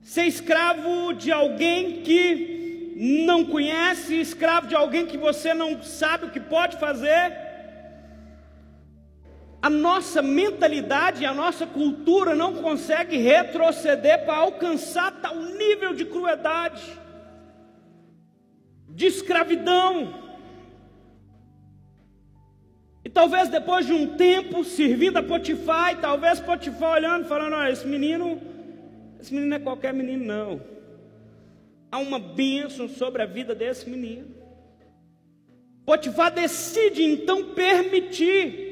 Ser 0.04 0.26
escravo 0.26 1.14
de 1.14 1.32
alguém 1.32 2.02
que 2.02 2.94
não 2.94 3.46
conhece, 3.46 4.20
escravo 4.20 4.66
de 4.66 4.75
alguém 4.75 5.06
que 5.06 5.16
você 5.16 5.54
não 5.54 5.82
sabe 5.82 6.26
o 6.26 6.30
que 6.30 6.38
pode 6.38 6.76
fazer. 6.76 7.32
A 9.62 9.70
nossa 9.70 10.20
mentalidade, 10.20 11.25
a 11.25 11.32
nossa 11.32 11.66
cultura 11.66 12.34
não 12.34 12.56
consegue 12.56 13.16
retroceder 13.16 14.26
para 14.26 14.37
alcançar 14.37 15.11
tal 15.23 15.37
nível 15.37 15.94
de 15.94 16.04
crueldade, 16.04 16.82
de 18.87 19.06
escravidão. 19.06 20.23
E 23.02 23.08
talvez 23.08 23.49
depois 23.49 23.87
de 23.87 23.94
um 23.94 24.18
tempo 24.18 24.62
servindo 24.64 25.16
a 25.16 25.23
Potifar, 25.23 25.94
e 25.94 25.96
talvez 25.96 26.40
Potifar 26.40 26.92
olhando, 26.92 27.26
falando: 27.26 27.54
Olha, 27.54 27.73
esse 27.73 27.87
menino, 27.87 28.38
esse 29.25 29.33
menino 29.33 29.50
não 29.50 29.57
é 29.57 29.61
qualquer 29.61 29.95
menino, 29.95 30.23
não. 30.23 30.61
Há 31.90 31.99
uma 31.99 32.19
bênção 32.19 32.87
sobre 32.88 33.23
a 33.23 33.26
vida 33.26 33.54
desse 33.54 33.88
menino. 33.88 34.35
Potifar 35.87 36.31
decide 36.31 37.02
então 37.02 37.54
permitir 37.54 38.62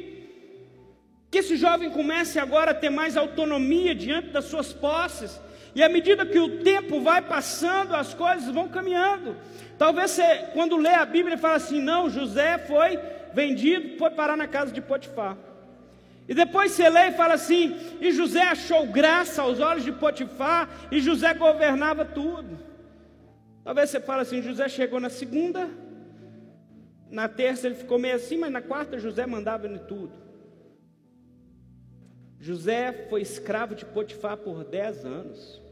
que 1.30 1.38
esse 1.38 1.56
jovem 1.56 1.90
comece 1.90 2.38
agora 2.38 2.72
a 2.72 2.74
ter 2.74 2.90
mais 2.90 3.16
autonomia 3.16 3.94
diante 3.94 4.28
das 4.28 4.44
suas 4.44 4.72
posses. 4.74 5.40
E 5.74 5.82
à 5.82 5.88
medida 5.88 6.26
que 6.26 6.38
o 6.38 6.62
tempo 6.62 7.00
vai 7.00 7.22
passando, 7.22 7.94
as 7.94 8.12
coisas 8.12 8.52
vão 8.52 8.68
caminhando. 8.68 9.34
Talvez 9.78 10.10
você, 10.10 10.50
quando 10.52 10.76
lê 10.76 10.90
a 10.90 11.06
Bíblia, 11.06 11.38
fala 11.38 11.56
assim: 11.56 11.80
não, 11.80 12.10
José 12.10 12.58
foi 12.58 12.98
vendido, 13.32 13.96
foi 13.96 14.10
parar 14.10 14.36
na 14.36 14.46
casa 14.46 14.70
de 14.70 14.82
Potifar. 14.82 15.38
E 16.28 16.34
depois 16.34 16.72
você 16.72 16.88
lê 16.88 17.08
e 17.08 17.12
fala 17.12 17.34
assim: 17.34 17.74
e 18.00 18.12
José 18.12 18.42
achou 18.42 18.86
graça 18.86 19.42
aos 19.42 19.60
olhos 19.60 19.84
de 19.84 19.92
Potifar, 19.92 20.68
e 20.90 21.00
José 21.00 21.34
governava 21.34 22.04
tudo. 22.04 22.58
Talvez 23.64 23.90
você 23.90 24.00
fale 24.00 24.22
assim: 24.22 24.42
José 24.42 24.68
chegou 24.68 25.00
na 25.00 25.10
segunda, 25.10 25.68
na 27.10 27.28
terça 27.28 27.66
ele 27.66 27.74
ficou 27.74 27.98
meio 27.98 28.16
assim, 28.16 28.38
mas 28.38 28.52
na 28.52 28.62
quarta 28.62 28.98
José 28.98 29.26
mandava 29.26 29.66
em 29.66 29.78
tudo. 29.78 30.12
José 32.38 33.06
foi 33.08 33.22
escravo 33.22 33.74
de 33.74 33.84
Potifar 33.84 34.36
por 34.36 34.64
dez 34.64 35.04
anos. 35.04 35.62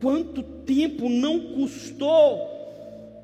Quanto 0.00 0.42
tempo 0.42 1.08
não 1.08 1.54
custou 1.54 2.53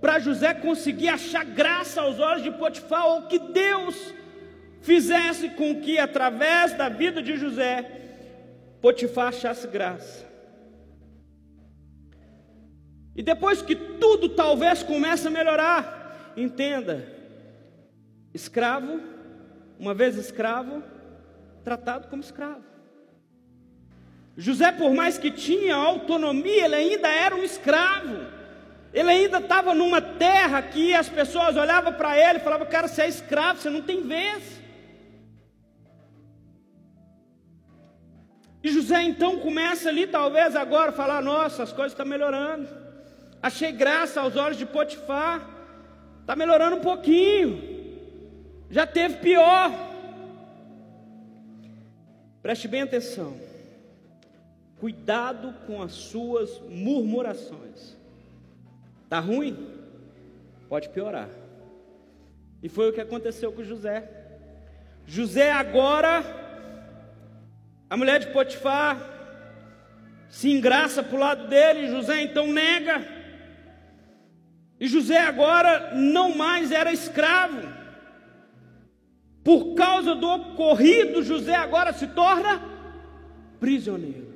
para 0.00 0.18
José 0.18 0.54
conseguir 0.54 1.08
achar 1.08 1.44
graça 1.44 2.00
aos 2.00 2.18
olhos 2.18 2.42
de 2.42 2.50
Potifar, 2.50 3.06
ou 3.06 3.22
que 3.22 3.38
Deus 3.38 4.14
fizesse 4.80 5.50
com 5.50 5.80
que, 5.80 5.98
através 5.98 6.72
da 6.72 6.88
vida 6.88 7.22
de 7.22 7.36
José, 7.36 8.00
Potifar 8.80 9.28
achasse 9.28 9.66
graça. 9.66 10.26
E 13.14 13.22
depois 13.22 13.60
que 13.60 13.76
tudo 13.76 14.28
talvez 14.30 14.82
comece 14.82 15.28
a 15.28 15.30
melhorar, 15.30 16.32
entenda: 16.36 17.06
escravo 18.32 19.00
uma 19.80 19.94
vez 19.94 20.16
escravo, 20.16 20.82
tratado 21.64 22.08
como 22.08 22.22
escravo. 22.22 22.62
José, 24.36 24.70
por 24.70 24.92
mais 24.92 25.16
que 25.16 25.30
tinha 25.30 25.74
autonomia, 25.74 26.66
ele 26.66 26.74
ainda 26.74 27.08
era 27.08 27.34
um 27.34 27.42
escravo. 27.42 28.39
Ele 28.92 29.10
ainda 29.10 29.38
estava 29.38 29.74
numa 29.74 30.00
terra 30.00 30.60
que 30.62 30.94
as 30.94 31.08
pessoas 31.08 31.56
olhavam 31.56 31.92
para 31.92 32.18
ele 32.18 32.38
e 32.38 32.42
falavam: 32.42 32.66
Cara, 32.66 32.88
você 32.88 33.02
é 33.02 33.08
escravo, 33.08 33.60
você 33.60 33.70
não 33.70 33.82
tem 33.82 34.02
vez. 34.02 34.60
E 38.62 38.70
José 38.70 39.02
então 39.02 39.38
começa 39.38 39.88
ali, 39.88 40.06
talvez 40.06 40.56
agora, 40.56 40.90
a 40.90 40.92
falar: 40.92 41.22
Nossa, 41.22 41.62
as 41.62 41.72
coisas 41.72 41.92
estão 41.92 42.06
melhorando. 42.06 42.68
Achei 43.42 43.72
graça 43.72 44.20
aos 44.20 44.36
olhos 44.36 44.58
de 44.58 44.66
Potifar. 44.66 45.48
Está 46.20 46.36
melhorando 46.36 46.76
um 46.76 46.80
pouquinho 46.80 47.80
já 48.70 48.86
teve 48.86 49.16
pior. 49.16 49.72
Preste 52.40 52.68
bem 52.68 52.82
atenção. 52.82 53.36
Cuidado 54.78 55.52
com 55.66 55.82
as 55.82 55.92
suas 55.92 56.58
murmurações. 56.68 57.96
Tá 59.10 59.18
ruim? 59.18 59.56
Pode 60.68 60.88
piorar. 60.90 61.28
E 62.62 62.68
foi 62.68 62.88
o 62.88 62.92
que 62.92 63.00
aconteceu 63.00 63.50
com 63.50 63.64
José. 63.64 64.08
José 65.04 65.50
agora, 65.50 66.22
a 67.90 67.96
mulher 67.96 68.20
de 68.20 68.28
Potifar 68.28 68.96
se 70.28 70.48
engraça 70.48 71.02
para 71.02 71.16
o 71.16 71.20
lado 71.20 71.48
dele, 71.48 71.88
José 71.88 72.22
então 72.22 72.46
nega. 72.46 73.04
E 74.78 74.86
José 74.86 75.18
agora 75.18 75.92
não 75.92 76.36
mais 76.36 76.70
era 76.70 76.92
escravo. 76.92 77.68
Por 79.42 79.74
causa 79.74 80.14
do 80.14 80.28
ocorrido, 80.28 81.24
José 81.24 81.56
agora 81.56 81.92
se 81.92 82.06
torna 82.06 82.62
prisioneiro. 83.58 84.32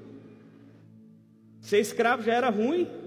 Ser 1.61 1.79
escravo 1.79 2.25
já 2.25 2.35
era 2.35 2.51
ruim. 2.51 3.04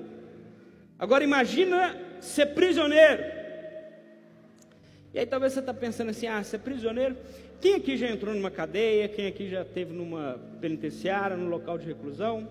Agora 1.00 1.24
imagina 1.24 1.96
ser 2.20 2.48
prisioneiro. 2.48 3.24
E 5.14 5.20
aí 5.20 5.26
talvez 5.26 5.54
você 5.54 5.60
está 5.60 5.74
pensando 5.74 6.10
assim, 6.10 6.28
ah, 6.28 6.44
ser 6.44 6.60
prisioneiro. 6.60 7.16
Quem 7.62 7.76
aqui 7.76 7.98
já 7.98 8.08
entrou 8.08 8.34
numa 8.34 8.52
cadeia? 8.52 9.08
Quem 9.08 9.28
aqui 9.28 9.50
já 9.50 9.62
esteve 9.62 9.94
numa 9.94 10.40
penitenciária, 10.62 11.36
num 11.36 11.50
local 11.50 11.78
de 11.78 11.88
reclusão? 11.88 12.48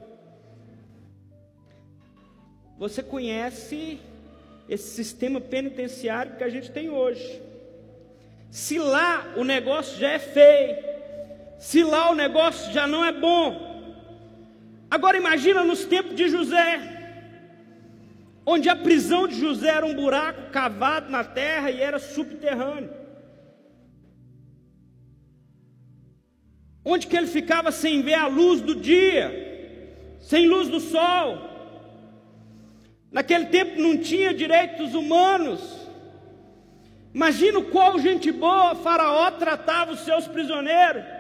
Você 2.79 3.03
conhece 3.03 3.99
esse 4.69 4.89
sistema 4.91 5.41
penitenciário 5.41 6.37
que 6.37 6.45
a 6.45 6.49
gente 6.49 6.71
tem 6.71 6.91
hoje. 6.91 7.41
Se 8.51 8.79
lá 8.79 9.35
o 9.37 9.45
negócio 9.45 9.99
já 9.99 10.11
é 10.11 10.19
feio, 10.19 10.77
se 11.59 11.83
lá 11.83 12.11
o 12.11 12.15
negócio 12.15 12.73
já 12.73 12.87
não 12.87 13.05
é 13.05 13.13
bom. 13.13 13.67
Agora 14.91 15.17
imagina 15.17 15.65
nos 15.65 15.85
tempos 15.85 16.15
de 16.15 16.29
José, 16.29 16.96
onde 18.47 18.69
a 18.69 18.77
prisão 18.77 19.27
de 19.27 19.35
José 19.35 19.69
era 19.69 19.85
um 19.85 19.95
buraco 19.95 20.51
cavado 20.53 21.11
na 21.11 21.25
terra 21.25 21.69
e 21.69 21.81
era 21.81 21.99
subterrâneo. 21.99 22.95
Onde 26.85 27.09
que 27.09 27.17
ele 27.17 27.27
ficava 27.27 27.73
sem 27.73 28.01
ver 28.03 28.15
a 28.15 28.29
luz 28.29 28.61
do 28.61 28.77
dia, 28.77 30.17
sem 30.21 30.47
luz 30.47 30.69
do 30.69 30.79
sol. 30.79 31.51
Naquele 33.11 33.47
tempo 33.47 33.81
não 33.81 33.99
tinha 33.99 34.33
direitos 34.33 34.95
humanos. 34.95 35.89
Imagina 37.13 37.61
qual 37.63 37.99
gente 37.99 38.31
boa 38.31 38.77
Faraó 38.77 39.29
tratava 39.33 39.93
os 39.93 40.01
seus 40.01 40.29
prisioneiros. 40.29 41.16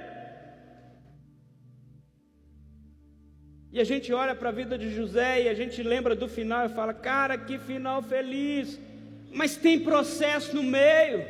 E 3.76 3.80
a 3.80 3.84
gente 3.84 4.10
olha 4.10 4.34
para 4.34 4.48
a 4.48 4.52
vida 4.60 4.78
de 4.78 4.88
José 4.88 5.42
e 5.42 5.48
a 5.50 5.52
gente 5.52 5.82
lembra 5.82 6.14
do 6.16 6.26
final 6.26 6.64
e 6.64 6.70
fala: 6.70 6.94
cara, 6.94 7.36
que 7.36 7.58
final 7.58 8.02
feliz. 8.02 8.80
Mas 9.30 9.54
tem 9.54 9.78
processo 9.78 10.56
no 10.56 10.62
meio. 10.62 11.22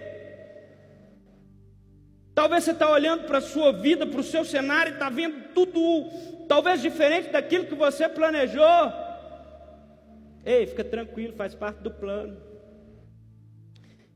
Talvez 2.33 2.63
você 2.63 2.71
está 2.71 2.89
olhando 2.89 3.25
para 3.25 3.39
a 3.39 3.41
sua 3.41 3.73
vida, 3.73 4.07
para 4.07 4.21
o 4.21 4.23
seu 4.23 4.45
cenário 4.45 4.93
e 4.93 4.95
está 4.95 5.11
vendo 5.11 5.49
tudo, 5.55 6.09
talvez 6.47 6.81
diferente 6.81 7.31
daquilo 7.31 7.67
que 7.67 7.75
você 7.75 8.09
planejou. 8.09 8.93
Ei, 10.45 10.69
fica 10.69 10.85
tranquilo, 10.85 11.33
faz 11.33 11.53
parte 11.53 11.79
do 11.79 11.91
plano. 11.91 12.37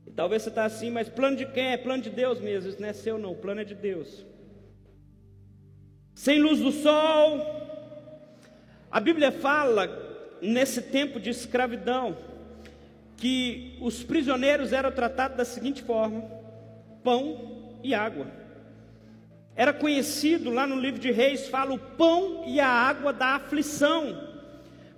E 0.07 0.11
talvez 0.11 0.43
você 0.43 0.47
está 0.47 0.63
assim, 0.63 0.89
mas 0.89 1.09
plano 1.09 1.35
de 1.35 1.47
quem? 1.47 1.73
É 1.73 1.77
plano 1.77 2.01
de 2.01 2.09
Deus 2.09 2.39
mesmo. 2.39 2.69
Isso 2.69 2.81
não 2.81 2.87
é 2.87 2.93
seu, 2.93 3.17
não. 3.17 3.33
O 3.33 3.41
plano 3.43 3.59
é 3.59 3.65
de 3.65 3.75
Deus. 3.75 4.25
Sem 6.15 6.39
luz 6.39 6.61
do 6.61 6.71
sol. 6.71 7.60
A 8.91 8.99
Bíblia 8.99 9.31
fala, 9.31 10.37
nesse 10.41 10.81
tempo 10.81 11.19
de 11.19 11.29
escravidão, 11.29 12.17
que 13.15 13.77
os 13.79 14.03
prisioneiros 14.03 14.73
eram 14.73 14.91
tratados 14.91 15.37
da 15.37 15.45
seguinte 15.45 15.81
forma: 15.81 16.23
pão 17.03 17.77
e 17.81 17.93
água. 17.93 18.27
Era 19.55 19.71
conhecido 19.71 20.49
lá 20.49 20.67
no 20.67 20.79
livro 20.79 20.99
de 20.99 21.11
Reis, 21.11 21.47
fala 21.47 21.73
o 21.73 21.79
pão 21.79 22.43
e 22.45 22.59
a 22.59 22.67
água 22.67 23.13
da 23.13 23.35
aflição. 23.35 24.29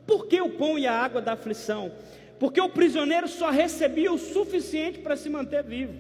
Por 0.07 0.27
que 0.27 0.41
o 0.41 0.49
pão 0.49 0.79
e 0.79 0.87
a 0.87 0.93
água 0.93 1.21
da 1.21 1.33
aflição? 1.33 1.91
Porque 2.39 2.59
o 2.59 2.69
prisioneiro 2.69 3.27
só 3.27 3.49
recebia 3.49 4.11
o 4.11 4.17
suficiente 4.17 4.99
para 4.99 5.15
se 5.15 5.29
manter 5.29 5.63
vivo, 5.63 5.93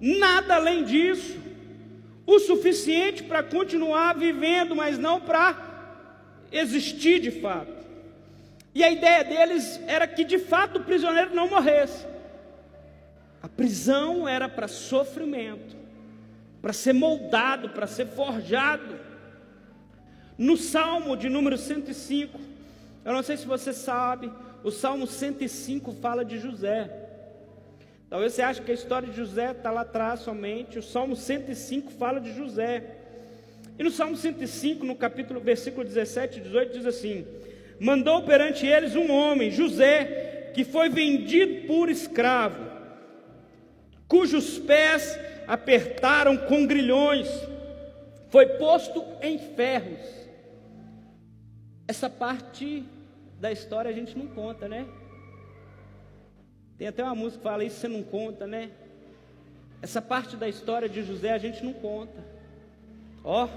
nada 0.00 0.54
além 0.54 0.84
disso. 0.84 1.36
O 2.26 2.38
suficiente 2.38 3.22
para 3.22 3.42
continuar 3.42 4.14
vivendo, 4.14 4.76
mas 4.76 4.98
não 4.98 5.18
para 5.18 5.67
existir 6.50 7.20
de 7.20 7.30
fato. 7.30 7.78
E 8.74 8.84
a 8.84 8.90
ideia 8.90 9.24
deles 9.24 9.80
era 9.86 10.06
que 10.06 10.24
de 10.24 10.38
fato 10.38 10.78
o 10.78 10.84
prisioneiro 10.84 11.34
não 11.34 11.48
morresse. 11.48 12.06
A 13.42 13.48
prisão 13.48 14.28
era 14.28 14.48
para 14.48 14.68
sofrimento 14.68 15.78
para 16.60 16.72
ser 16.72 16.92
moldado, 16.92 17.70
para 17.70 17.86
ser 17.86 18.06
forjado. 18.06 18.98
No 20.36 20.56
Salmo 20.56 21.16
de 21.16 21.28
número 21.28 21.56
105, 21.56 22.38
eu 23.04 23.12
não 23.12 23.22
sei 23.22 23.36
se 23.36 23.46
você 23.46 23.72
sabe, 23.72 24.30
o 24.62 24.70
Salmo 24.70 25.06
105 25.06 25.92
fala 25.92 26.24
de 26.24 26.38
José. 26.38 27.06
Talvez 28.10 28.32
você 28.32 28.42
ache 28.42 28.62
que 28.62 28.70
a 28.70 28.74
história 28.74 29.08
de 29.08 29.16
José 29.16 29.50
está 29.50 29.70
lá 29.70 29.82
atrás 29.82 30.20
somente. 30.20 30.78
O 30.78 30.82
Salmo 30.82 31.14
105 31.14 31.90
fala 31.92 32.20
de 32.20 32.34
José. 32.34 32.96
E 33.78 33.82
no 33.84 33.90
Salmo 33.90 34.16
105, 34.16 34.84
no 34.84 34.96
capítulo, 34.96 35.40
versículo 35.40 35.84
17 35.84 36.38
e 36.38 36.42
18, 36.42 36.72
diz 36.72 36.86
assim: 36.86 37.24
Mandou 37.78 38.22
perante 38.22 38.66
eles 38.66 38.96
um 38.96 39.10
homem, 39.12 39.52
José, 39.52 40.50
que 40.52 40.64
foi 40.64 40.88
vendido 40.88 41.66
por 41.68 41.88
escravo, 41.88 42.64
cujos 44.08 44.58
pés 44.58 45.18
apertaram 45.46 46.36
com 46.36 46.66
grilhões, 46.66 47.28
foi 48.30 48.46
posto 48.46 49.04
em 49.22 49.38
ferros. 49.38 50.00
Essa 51.86 52.10
parte 52.10 52.84
da 53.40 53.52
história 53.52 53.90
a 53.90 53.94
gente 53.94 54.18
não 54.18 54.26
conta, 54.26 54.66
né? 54.66 54.86
Tem 56.76 56.88
até 56.88 57.02
uma 57.04 57.14
música 57.14 57.38
que 57.38 57.48
fala 57.48 57.64
isso, 57.64 57.76
você 57.76 57.88
não 57.88 58.02
conta, 58.02 58.46
né? 58.46 58.70
Essa 59.80 60.02
parte 60.02 60.36
da 60.36 60.48
história 60.48 60.88
de 60.88 61.02
José 61.04 61.32
a 61.32 61.38
gente 61.38 61.64
não 61.64 61.72
conta. 61.72 62.37
Ó, 63.24 63.48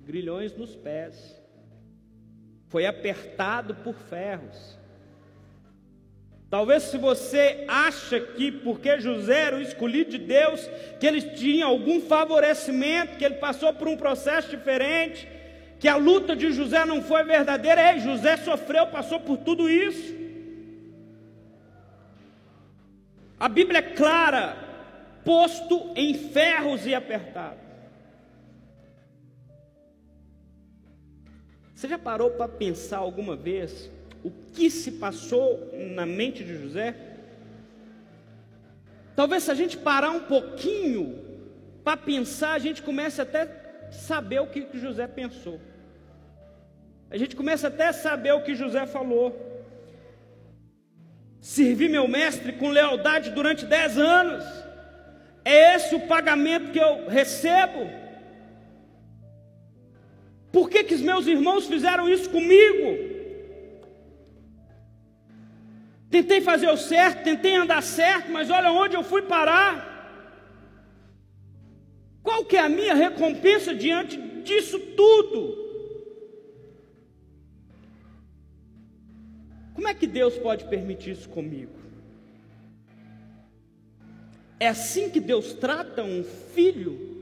grilhões 0.00 0.56
nos 0.56 0.74
pés. 0.76 1.36
Foi 2.68 2.86
apertado 2.86 3.74
por 3.74 3.94
ferros. 3.94 4.76
Talvez 6.48 6.84
se 6.84 6.96
você 6.96 7.64
acha 7.66 8.20
que 8.20 8.52
porque 8.52 9.00
José 9.00 9.42
era 9.42 9.56
o 9.56 9.60
escolhido 9.60 10.12
de 10.12 10.18
Deus, 10.18 10.70
que 11.00 11.06
ele 11.06 11.20
tinha 11.20 11.66
algum 11.66 12.00
favorecimento, 12.00 13.16
que 13.16 13.24
ele 13.24 13.36
passou 13.36 13.72
por 13.72 13.88
um 13.88 13.96
processo 13.96 14.48
diferente, 14.50 15.28
que 15.80 15.88
a 15.88 15.96
luta 15.96 16.36
de 16.36 16.52
José 16.52 16.84
não 16.84 17.02
foi 17.02 17.24
verdadeira, 17.24 17.92
ei, 17.92 18.00
José 18.00 18.36
sofreu, 18.36 18.86
passou 18.86 19.18
por 19.20 19.38
tudo 19.38 19.68
isso. 19.68 20.14
A 23.38 23.48
Bíblia 23.48 23.80
é 23.80 23.82
clara, 23.82 24.56
posto 25.24 25.92
em 25.96 26.14
ferros 26.14 26.86
e 26.86 26.94
apertado. 26.94 27.65
Você 31.76 31.88
já 31.88 31.98
parou 31.98 32.30
para 32.30 32.48
pensar 32.48 32.96
alguma 32.96 33.36
vez 33.36 33.90
o 34.24 34.30
que 34.30 34.70
se 34.70 34.92
passou 34.92 35.70
na 35.94 36.06
mente 36.06 36.42
de 36.42 36.56
José? 36.56 36.96
Talvez 39.14 39.42
se 39.42 39.50
a 39.50 39.54
gente 39.54 39.76
parar 39.76 40.10
um 40.10 40.20
pouquinho 40.20 41.22
para 41.84 41.98
pensar, 41.98 42.52
a 42.52 42.58
gente 42.58 42.82
comece 42.82 43.20
até 43.20 43.90
saber 43.90 44.40
o 44.40 44.46
que 44.46 44.66
José 44.72 45.06
pensou. 45.06 45.60
A 47.10 47.18
gente 47.18 47.36
começa 47.36 47.68
até 47.68 47.88
a 47.88 47.92
saber 47.92 48.32
o 48.32 48.42
que 48.42 48.54
José 48.54 48.86
falou. 48.86 49.26
Servi 51.42 51.90
meu 51.90 52.08
mestre 52.08 52.52
com 52.52 52.70
lealdade 52.70 53.32
durante 53.32 53.66
dez 53.66 53.98
anos. 53.98 54.42
É 55.44 55.76
esse 55.76 55.94
o 55.94 56.06
pagamento 56.06 56.72
que 56.72 56.78
eu 56.78 57.06
recebo? 57.06 58.05
Por 60.56 60.70
que, 60.70 60.82
que 60.84 60.94
os 60.94 61.02
meus 61.02 61.26
irmãos 61.26 61.66
fizeram 61.66 62.08
isso 62.08 62.30
comigo? 62.30 62.86
Tentei 66.10 66.40
fazer 66.40 66.70
o 66.70 66.78
certo, 66.78 67.24
tentei 67.24 67.54
andar 67.56 67.82
certo, 67.82 68.32
mas 68.32 68.48
olha 68.48 68.72
onde 68.72 68.96
eu 68.96 69.04
fui 69.04 69.20
parar. 69.20 69.70
Qual 72.22 72.42
que 72.46 72.56
é 72.56 72.60
a 72.60 72.70
minha 72.70 72.94
recompensa 72.94 73.74
diante 73.74 74.16
disso 74.16 74.80
tudo? 74.96 75.40
Como 79.74 79.86
é 79.86 79.92
que 79.92 80.06
Deus 80.06 80.38
pode 80.38 80.64
permitir 80.64 81.10
isso 81.10 81.28
comigo? 81.28 81.76
É 84.58 84.68
assim 84.68 85.10
que 85.10 85.20
Deus 85.20 85.52
trata 85.52 86.02
um 86.02 86.24
filho? 86.24 87.15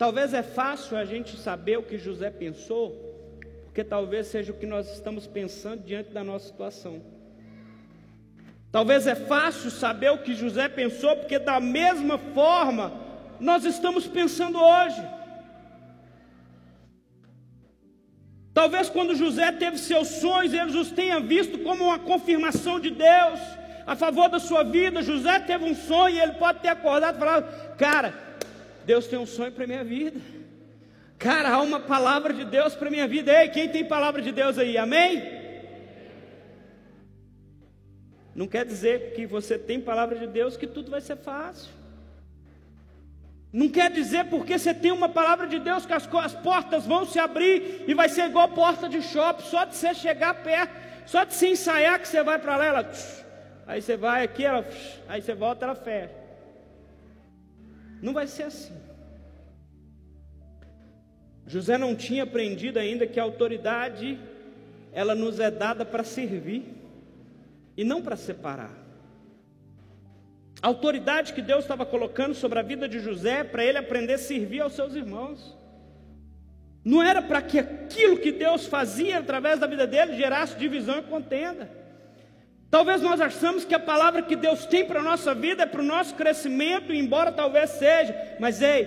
Talvez 0.00 0.32
é 0.32 0.42
fácil 0.42 0.96
a 0.96 1.04
gente 1.04 1.36
saber 1.36 1.76
o 1.78 1.82
que 1.82 1.98
José 1.98 2.30
pensou, 2.30 2.86
porque 3.64 3.84
talvez 3.84 4.28
seja 4.28 4.50
o 4.50 4.56
que 4.56 4.64
nós 4.64 4.90
estamos 4.90 5.26
pensando 5.26 5.82
diante 5.84 6.10
da 6.10 6.24
nossa 6.24 6.46
situação. 6.46 7.02
Talvez 8.72 9.06
é 9.06 9.14
fácil 9.14 9.70
saber 9.70 10.10
o 10.10 10.22
que 10.22 10.34
José 10.34 10.70
pensou, 10.70 11.16
porque 11.16 11.38
da 11.38 11.60
mesma 11.60 12.16
forma 12.16 12.90
nós 13.38 13.66
estamos 13.66 14.06
pensando 14.06 14.58
hoje. 14.58 15.06
Talvez 18.54 18.88
quando 18.88 19.14
José 19.14 19.52
teve 19.52 19.76
seus 19.76 20.08
sonhos, 20.08 20.54
ele 20.54 20.78
os 20.78 20.90
tenha 20.90 21.20
visto 21.20 21.58
como 21.58 21.84
uma 21.84 21.98
confirmação 21.98 22.80
de 22.80 22.88
Deus 22.88 23.38
a 23.86 23.94
favor 23.94 24.30
da 24.30 24.38
sua 24.38 24.62
vida. 24.62 25.02
José 25.02 25.40
teve 25.40 25.66
um 25.66 25.74
sonho 25.74 26.16
e 26.16 26.20
ele 26.20 26.32
pode 26.44 26.60
ter 26.60 26.68
acordado 26.68 27.16
e 27.16 27.18
falado: 27.18 27.76
Cara, 27.76 28.29
Deus 28.84 29.06
tem 29.06 29.18
um 29.18 29.26
sonho 29.26 29.52
para 29.52 29.66
minha 29.66 29.84
vida. 29.84 30.20
Cara, 31.18 31.50
há 31.50 31.60
uma 31.60 31.80
palavra 31.80 32.32
de 32.32 32.44
Deus 32.44 32.74
para 32.74 32.90
minha 32.90 33.06
vida. 33.06 33.30
Ei, 33.30 33.48
quem 33.48 33.68
tem 33.68 33.84
palavra 33.84 34.22
de 34.22 34.32
Deus 34.32 34.58
aí? 34.58 34.78
Amém? 34.78 35.40
Não 38.34 38.46
quer 38.46 38.64
dizer 38.64 39.12
que 39.12 39.26
você 39.26 39.58
tem 39.58 39.80
palavra 39.80 40.18
de 40.18 40.26
Deus 40.26 40.56
que 40.56 40.66
tudo 40.66 40.90
vai 40.90 41.00
ser 41.00 41.16
fácil. 41.16 41.70
Não 43.52 43.68
quer 43.68 43.90
dizer 43.90 44.26
porque 44.26 44.58
você 44.58 44.72
tem 44.72 44.92
uma 44.92 45.08
palavra 45.08 45.46
de 45.46 45.58
Deus 45.58 45.84
que 45.84 45.92
as, 45.92 46.08
as 46.14 46.34
portas 46.34 46.86
vão 46.86 47.04
se 47.04 47.18
abrir 47.18 47.84
e 47.86 47.94
vai 47.94 48.08
ser 48.08 48.26
igual 48.26 48.48
porta 48.48 48.88
de 48.88 49.02
shopping, 49.02 49.42
só 49.42 49.64
de 49.64 49.74
você 49.74 49.92
chegar 49.92 50.34
perto, 50.34 50.72
só 51.04 51.24
de 51.24 51.34
você 51.34 51.48
ensaiar 51.48 51.98
que 51.98 52.06
você 52.06 52.22
vai 52.22 52.38
para 52.38 52.56
lá, 52.56 52.64
ela, 52.64 52.92
aí 53.66 53.82
você 53.82 53.96
vai 53.96 54.22
aqui, 54.22 54.44
ela, 54.44 54.64
aí 55.08 55.20
você 55.20 55.34
volta, 55.34 55.64
ela 55.64 55.74
fecha. 55.74 56.19
Não 58.00 58.12
vai 58.12 58.26
ser 58.26 58.44
assim. 58.44 58.74
José 61.46 61.76
não 61.76 61.96
tinha 61.96 62.22
aprendido 62.22 62.78
ainda 62.78 63.06
que 63.06 63.18
a 63.18 63.22
autoridade 63.22 64.18
ela 64.92 65.14
nos 65.14 65.40
é 65.40 65.50
dada 65.50 65.84
para 65.84 66.04
servir 66.04 66.64
e 67.76 67.84
não 67.84 68.02
para 68.02 68.16
separar. 68.16 68.72
A 70.62 70.66
autoridade 70.66 71.32
que 71.32 71.40
Deus 71.40 71.64
estava 71.64 71.86
colocando 71.86 72.34
sobre 72.34 72.58
a 72.58 72.62
vida 72.62 72.88
de 72.88 73.00
José 73.00 73.42
para 73.42 73.64
ele 73.64 73.78
aprender 73.78 74.14
a 74.14 74.18
servir 74.18 74.60
aos 74.60 74.74
seus 74.74 74.94
irmãos. 74.94 75.56
Não 76.84 77.02
era 77.02 77.22
para 77.22 77.40
que 77.42 77.58
aquilo 77.58 78.18
que 78.18 78.32
Deus 78.32 78.66
fazia 78.66 79.18
através 79.18 79.58
da 79.58 79.66
vida 79.66 79.86
dele 79.86 80.16
gerasse 80.16 80.56
divisão 80.56 80.98
e 80.98 81.02
contenda. 81.02 81.79
Talvez 82.70 83.02
nós 83.02 83.20
achamos 83.20 83.64
que 83.64 83.74
a 83.74 83.80
palavra 83.80 84.22
que 84.22 84.36
Deus 84.36 84.64
tem 84.64 84.84
para 84.84 85.00
a 85.00 85.02
nossa 85.02 85.34
vida 85.34 85.64
é 85.64 85.66
para 85.66 85.80
o 85.80 85.84
nosso 85.84 86.14
crescimento, 86.14 86.92
embora 86.92 87.32
talvez 87.32 87.70
seja, 87.70 88.14
mas 88.38 88.62
ei, 88.62 88.86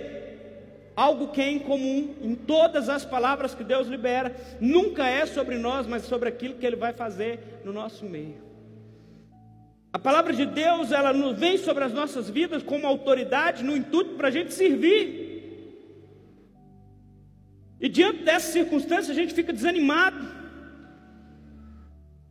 algo 0.96 1.28
que 1.28 1.40
é 1.42 1.50
incomum 1.50 2.14
em 2.22 2.34
todas 2.34 2.88
as 2.88 3.04
palavras 3.04 3.54
que 3.54 3.62
Deus 3.62 3.86
libera, 3.86 4.34
nunca 4.58 5.06
é 5.06 5.26
sobre 5.26 5.58
nós, 5.58 5.86
mas 5.86 6.04
sobre 6.04 6.30
aquilo 6.30 6.54
que 6.54 6.64
Ele 6.64 6.76
vai 6.76 6.94
fazer 6.94 7.60
no 7.62 7.74
nosso 7.74 8.06
meio. 8.06 8.42
A 9.92 9.98
palavra 9.98 10.32
de 10.32 10.46
Deus, 10.46 10.90
ela 10.90 11.12
vem 11.34 11.58
sobre 11.58 11.84
as 11.84 11.92
nossas 11.92 12.30
vidas 12.30 12.62
como 12.62 12.86
autoridade, 12.86 13.62
no 13.62 13.76
intuito 13.76 14.14
para 14.14 14.28
a 14.28 14.30
gente 14.30 14.54
servir. 14.54 15.34
E 17.78 17.88
diante 17.88 18.24
dessa 18.24 18.50
circunstância 18.50 19.12
a 19.12 19.14
gente 19.14 19.34
fica 19.34 19.52
desanimado. 19.52 20.43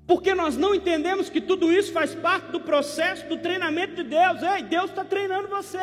Porque 0.06 0.34
nós 0.34 0.58
não 0.58 0.76
entendemos 0.76 1.30
que 1.30 1.40
tudo 1.40 1.72
isso 1.72 1.92
faz 1.94 2.14
parte 2.14 2.52
do 2.52 2.60
processo 2.60 3.26
do 3.28 3.38
treinamento 3.38 3.96
de 3.96 4.04
Deus. 4.04 4.42
Ei, 4.42 4.64
Deus 4.64 4.90
está 4.90 5.06
treinando 5.06 5.48
você. 5.48 5.78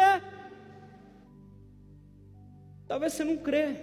Talvez 2.87 3.14
você 3.14 3.24
não 3.24 3.37
crê. 3.37 3.76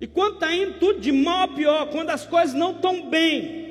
E 0.00 0.06
quando 0.06 0.34
está 0.34 0.52
indo 0.52 0.80
tudo 0.80 0.98
de 0.98 1.12
mal 1.12 1.42
a 1.42 1.48
pior, 1.48 1.90
quando 1.90 2.10
as 2.10 2.26
coisas 2.26 2.52
não 2.52 2.72
estão 2.72 3.08
bem, 3.08 3.62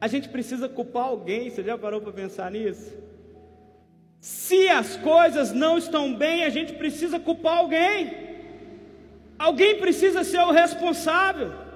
a 0.00 0.08
gente 0.08 0.30
precisa 0.30 0.68
culpar 0.68 1.04
alguém. 1.04 1.50
Você 1.50 1.62
já 1.62 1.76
parou 1.76 2.00
para 2.00 2.12
pensar 2.12 2.50
nisso? 2.50 2.90
Se 4.18 4.68
as 4.68 4.96
coisas 4.96 5.52
não 5.52 5.76
estão 5.76 6.14
bem, 6.14 6.44
a 6.44 6.48
gente 6.48 6.72
precisa 6.72 7.20
culpar 7.20 7.58
alguém. 7.58 8.10
Alguém 9.38 9.78
precisa 9.78 10.24
ser 10.24 10.40
o 10.40 10.50
responsável. 10.50 11.67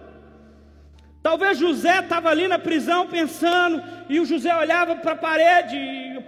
Talvez 1.22 1.56
José 1.56 2.00
estava 2.00 2.30
ali 2.30 2.48
na 2.48 2.58
prisão 2.58 3.06
pensando, 3.06 3.80
e 4.08 4.18
o 4.18 4.24
José 4.24 4.54
olhava 4.56 4.96
para 4.96 5.12
a 5.12 5.16
parede, 5.16 5.78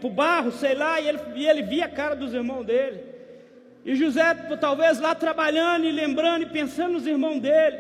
para 0.01 0.07
o 0.07 0.11
barro, 0.11 0.53
sei 0.53 0.75
lá, 0.75 1.01
e 1.01 1.09
ele, 1.09 1.19
e 1.35 1.47
ele 1.47 1.63
via 1.63 1.87
a 1.87 1.89
cara 1.89 2.15
dos 2.15 2.33
irmãos 2.33 2.65
dele. 2.65 3.03
E 3.85 3.97
José, 3.97 4.33
talvez 4.61 5.01
lá 5.01 5.15
trabalhando 5.15 5.85
e 5.85 5.91
lembrando 5.93 6.43
e 6.43 6.51
pensando 6.51 6.93
nos 6.93 7.07
irmãos 7.07 7.41
dele. 7.41 7.79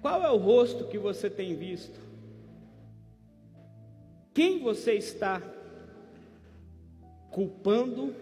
Qual 0.00 0.22
é 0.24 0.30
o 0.30 0.36
rosto 0.36 0.84
que 0.84 0.96
você 0.96 1.28
tem 1.28 1.56
visto? 1.56 2.00
Quem 4.32 4.60
você 4.60 4.92
está 4.92 5.42
culpando 7.30 8.14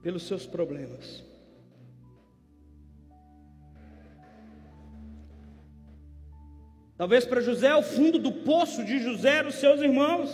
pelos 0.00 0.22
seus 0.22 0.46
problemas? 0.46 1.28
Talvez 7.00 7.24
para 7.24 7.40
José 7.40 7.74
o 7.74 7.82
fundo 7.82 8.18
do 8.18 8.30
poço 8.30 8.84
de 8.84 8.98
José 8.98 9.42
os 9.42 9.54
seus 9.54 9.80
irmãos. 9.80 10.30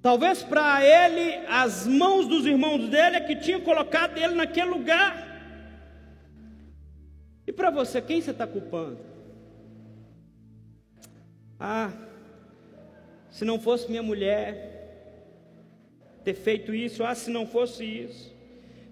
Talvez 0.00 0.44
para 0.44 0.84
ele 0.84 1.44
as 1.48 1.84
mãos 1.84 2.28
dos 2.28 2.46
irmãos 2.46 2.88
dele 2.88 3.16
é 3.16 3.20
que 3.22 3.34
tinham 3.34 3.60
colocado 3.60 4.16
ele 4.18 4.36
naquele 4.36 4.70
lugar. 4.70 5.12
E 7.44 7.52
para 7.52 7.68
você, 7.70 8.00
quem 8.00 8.20
você 8.20 8.30
está 8.30 8.46
culpando? 8.46 9.00
Ah, 11.58 11.90
se 13.32 13.44
não 13.44 13.58
fosse 13.58 13.90
minha 13.90 14.04
mulher 14.04 14.54
ter 16.22 16.34
feito 16.34 16.72
isso, 16.72 17.02
ah, 17.02 17.16
se 17.16 17.32
não 17.32 17.48
fosse 17.48 17.84
isso 17.84 18.35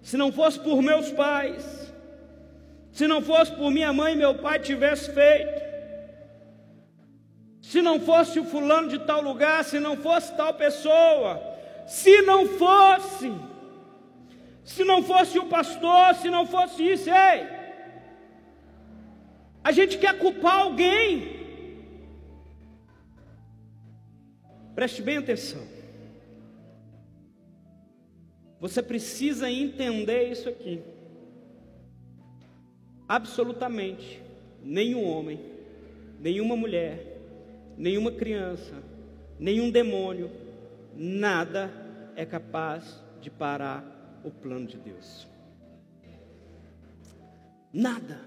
se 0.05 0.17
não 0.17 0.31
fosse 0.31 0.59
por 0.59 0.83
meus 0.83 1.11
pais, 1.11 1.91
se 2.91 3.07
não 3.07 3.23
fosse 3.23 3.51
por 3.51 3.71
minha 3.71 3.91
mãe 3.91 4.13
e 4.13 4.15
meu 4.15 4.35
pai 4.35 4.59
tivesse 4.59 5.11
feito, 5.11 5.63
se 7.59 7.81
não 7.81 7.99
fosse 7.99 8.39
o 8.39 8.45
fulano 8.45 8.87
de 8.87 8.99
tal 8.99 9.19
lugar, 9.19 9.63
se 9.63 9.79
não 9.79 9.97
fosse 9.97 10.31
tal 10.37 10.53
pessoa, 10.53 11.41
se 11.87 12.21
não 12.21 12.45
fosse, 12.45 13.33
se 14.63 14.83
não 14.83 15.01
fosse 15.01 15.39
o 15.39 15.47
pastor, 15.47 16.13
se 16.21 16.29
não 16.29 16.45
fosse 16.45 16.87
isso, 16.87 17.09
ei, 17.09 17.47
a 19.63 19.71
gente 19.71 19.97
quer 19.97 20.19
culpar 20.19 20.57
alguém. 20.59 21.33
Preste 24.75 25.01
bem 25.01 25.17
atenção. 25.17 25.74
Você 28.65 28.81
precisa 28.81 29.47
entender 29.47 30.31
isso 30.31 30.49
aqui. 30.49 30.81
Absolutamente, 33.07 34.19
nenhum 34.63 35.07
homem, 35.07 35.39
nenhuma 36.19 36.55
mulher, 36.55 37.21
nenhuma 37.77 38.11
criança, 38.11 38.73
nenhum 39.39 39.69
demônio, 39.69 40.31
nada 40.95 41.71
é 42.15 42.25
capaz 42.25 42.99
de 43.21 43.29
parar 43.29 43.85
o 44.23 44.31
plano 44.31 44.65
de 44.65 44.77
Deus. 44.77 45.27
Nada. 47.71 48.19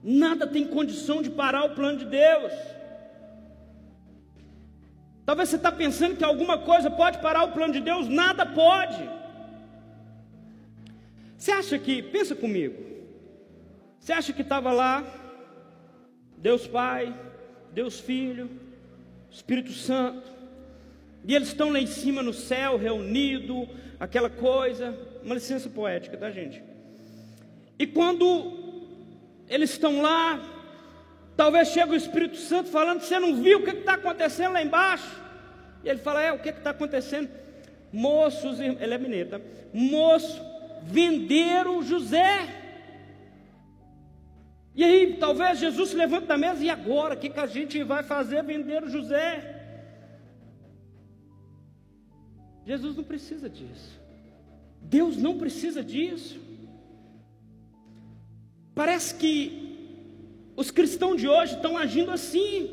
Nada 0.00 0.46
tem 0.46 0.64
condição 0.64 1.22
de 1.22 1.30
parar 1.30 1.64
o 1.64 1.74
plano 1.74 1.98
de 1.98 2.04
Deus. 2.04 2.52
Talvez 5.28 5.50
você 5.50 5.56
está 5.56 5.70
pensando 5.70 6.16
que 6.16 6.24
alguma 6.24 6.56
coisa 6.56 6.90
pode 6.90 7.18
parar 7.18 7.44
o 7.44 7.52
plano 7.52 7.74
de 7.74 7.80
Deus, 7.80 8.08
nada 8.08 8.46
pode. 8.46 9.06
Você 11.36 11.52
acha 11.52 11.78
que, 11.78 12.02
pensa 12.02 12.34
comigo, 12.34 12.82
você 14.00 14.14
acha 14.14 14.32
que 14.32 14.40
estava 14.40 14.72
lá, 14.72 15.04
Deus 16.38 16.66
Pai, 16.66 17.14
Deus 17.74 18.00
Filho, 18.00 18.48
Espírito 19.30 19.72
Santo, 19.72 20.26
e 21.22 21.34
eles 21.34 21.48
estão 21.48 21.70
lá 21.70 21.78
em 21.78 21.86
cima 21.86 22.22
no 22.22 22.32
céu, 22.32 22.78
reunido, 22.78 23.68
aquela 24.00 24.30
coisa, 24.30 24.98
uma 25.22 25.34
licença 25.34 25.68
poética, 25.68 26.16
tá 26.16 26.30
gente? 26.30 26.62
E 27.78 27.86
quando 27.86 28.86
eles 29.46 29.72
estão 29.72 30.00
lá, 30.00 30.40
Talvez 31.38 31.68
chegue 31.68 31.92
o 31.92 31.94
Espírito 31.94 32.36
Santo 32.36 32.68
falando: 32.68 33.00
Você 33.00 33.16
não 33.20 33.36
viu 33.36 33.60
o 33.60 33.62
que 33.62 33.70
está 33.70 33.94
acontecendo 33.94 34.54
lá 34.54 34.60
embaixo? 34.60 35.08
E 35.84 35.88
ele 35.88 36.00
fala: 36.00 36.20
É, 36.20 36.32
o 36.32 36.40
que 36.40 36.48
está 36.48 36.70
acontecendo? 36.70 37.30
Moços, 37.92 38.58
ele 38.58 38.92
é 38.92 38.98
mineiro, 38.98 39.30
tá? 39.30 39.40
Moço, 39.72 40.42
venderam 40.82 41.80
José. 41.80 42.40
E 44.74 44.82
aí, 44.82 45.16
talvez 45.16 45.60
Jesus 45.60 45.90
se 45.90 45.96
levante 45.96 46.26
da 46.26 46.36
mesa, 46.36 46.64
e 46.64 46.70
agora? 46.70 47.14
O 47.14 47.16
que, 47.16 47.30
que 47.30 47.38
a 47.38 47.46
gente 47.46 47.84
vai 47.84 48.02
fazer? 48.02 48.42
Vender 48.42 48.82
o 48.82 48.90
José. 48.90 49.54
Jesus 52.66 52.96
não 52.96 53.04
precisa 53.04 53.48
disso. 53.48 53.96
Deus 54.82 55.16
não 55.16 55.38
precisa 55.38 55.84
disso. 55.84 56.40
Parece 58.74 59.14
que 59.14 59.67
os 60.60 60.72
cristãos 60.72 61.20
de 61.20 61.28
hoje 61.28 61.54
estão 61.54 61.78
agindo 61.78 62.10
assim. 62.10 62.68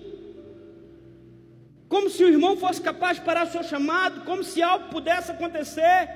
Como 1.88 2.10
se 2.10 2.24
o 2.24 2.28
irmão 2.28 2.58
fosse 2.58 2.82
capaz 2.82 3.18
de 3.18 3.24
parar 3.24 3.46
o 3.46 3.52
seu 3.52 3.62
chamado, 3.62 4.26
como 4.26 4.44
se 4.44 4.60
algo 4.60 4.90
pudesse 4.90 5.30
acontecer. 5.32 6.10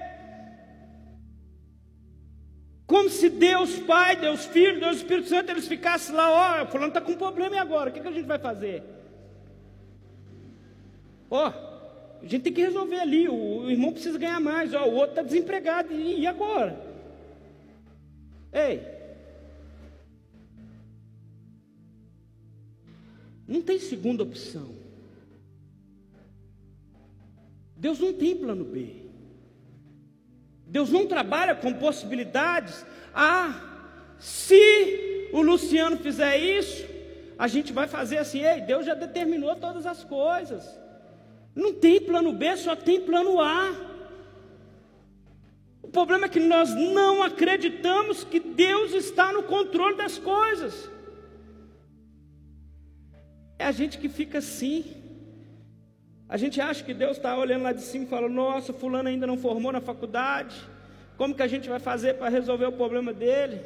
Como 2.88 3.08
se 3.08 3.30
Deus 3.30 3.78
Pai, 3.92 4.16
Deus 4.16 4.46
Filho, 4.46 4.80
Deus 4.80 4.98
Espírito 4.98 5.30
Santo, 5.30 5.52
eles 5.52 5.68
ficassem 5.68 6.16
lá, 6.16 6.32
ó, 6.32 6.64
oh, 6.64 6.66
fulano 6.66 6.88
está 6.88 7.00
com 7.00 7.12
um 7.12 7.18
problema 7.18 7.56
e 7.56 7.60
agora? 7.60 7.92
O 7.92 7.94
que, 7.94 8.00
que 8.00 8.08
a 8.08 8.18
gente 8.18 8.26
vai 8.26 8.40
fazer? 8.40 8.82
Ó, 11.30 11.50
oh, 11.50 12.24
a 12.24 12.26
gente 12.26 12.42
tem 12.42 12.54
que 12.54 12.64
resolver 12.64 13.00
ali, 13.00 13.30
o, 13.30 13.36
o 13.36 13.70
irmão 13.70 13.92
precisa 13.92 14.18
ganhar 14.18 14.40
mais, 14.40 14.74
ó, 14.74 14.86
o 14.86 14.96
outro 14.96 15.12
está 15.12 15.22
desempregado, 15.22 15.94
e, 15.94 16.22
e 16.22 16.26
agora? 16.26 16.84
Ei, 18.52 18.99
Não 23.50 23.64
tem 23.64 23.80
segunda 23.80 24.22
opção. 24.22 24.70
Deus 27.76 28.00
não 28.00 28.14
tem 28.14 28.36
plano 28.36 28.64
B. 28.64 29.08
Deus 30.68 30.92
não 30.92 31.08
trabalha 31.08 31.56
com 31.56 31.74
possibilidades. 31.74 32.86
Ah, 33.12 33.60
se 34.20 35.30
o 35.34 35.42
Luciano 35.42 35.98
fizer 35.98 36.38
isso, 36.38 36.86
a 37.40 37.48
gente 37.48 37.74
vai 37.74 37.88
fazer 37.88 38.20
assim. 38.20 38.46
Ei, 38.46 38.62
Deus 38.62 38.86
já 38.86 38.94
determinou 38.94 39.56
todas 39.56 39.88
as 39.88 40.04
coisas. 40.04 40.64
Não 41.56 41.74
tem 41.74 42.00
plano 42.00 42.32
B, 42.32 42.56
só 42.56 42.76
tem 42.76 43.02
plano 43.02 43.42
A. 43.42 43.74
O 45.82 45.88
problema 45.88 46.28
é 46.28 46.30
que 46.30 46.40
nós 46.40 46.70
não 46.76 47.24
acreditamos 47.24 48.24
que 48.24 48.40
Deus 48.40 48.94
está 48.94 49.34
no 49.34 49.42
controle 49.42 49.98
das 49.98 50.20
coisas. 50.20 50.88
É 53.60 53.66
a 53.66 53.72
gente 53.74 53.98
que 53.98 54.08
fica 54.08 54.38
assim. 54.38 54.86
A 56.30 56.38
gente 56.38 56.62
acha 56.62 56.82
que 56.82 56.94
Deus 56.94 57.18
está 57.18 57.38
olhando 57.38 57.64
lá 57.64 57.74
de 57.74 57.82
cima 57.82 58.06
e 58.06 58.08
fala: 58.08 58.30
Nossa, 58.30 58.72
Fulano 58.72 59.10
ainda 59.10 59.28
não 59.28 59.38
formou 59.38 59.74
na 59.74 59.82
faculdade, 59.82 60.56
como 61.18 61.36
que 61.36 61.44
a 61.44 61.48
gente 61.48 61.68
vai 61.68 61.80
fazer 61.80 62.14
para 62.14 62.30
resolver 62.30 62.68
o 62.68 62.72
problema 62.72 63.12
dele? 63.12 63.60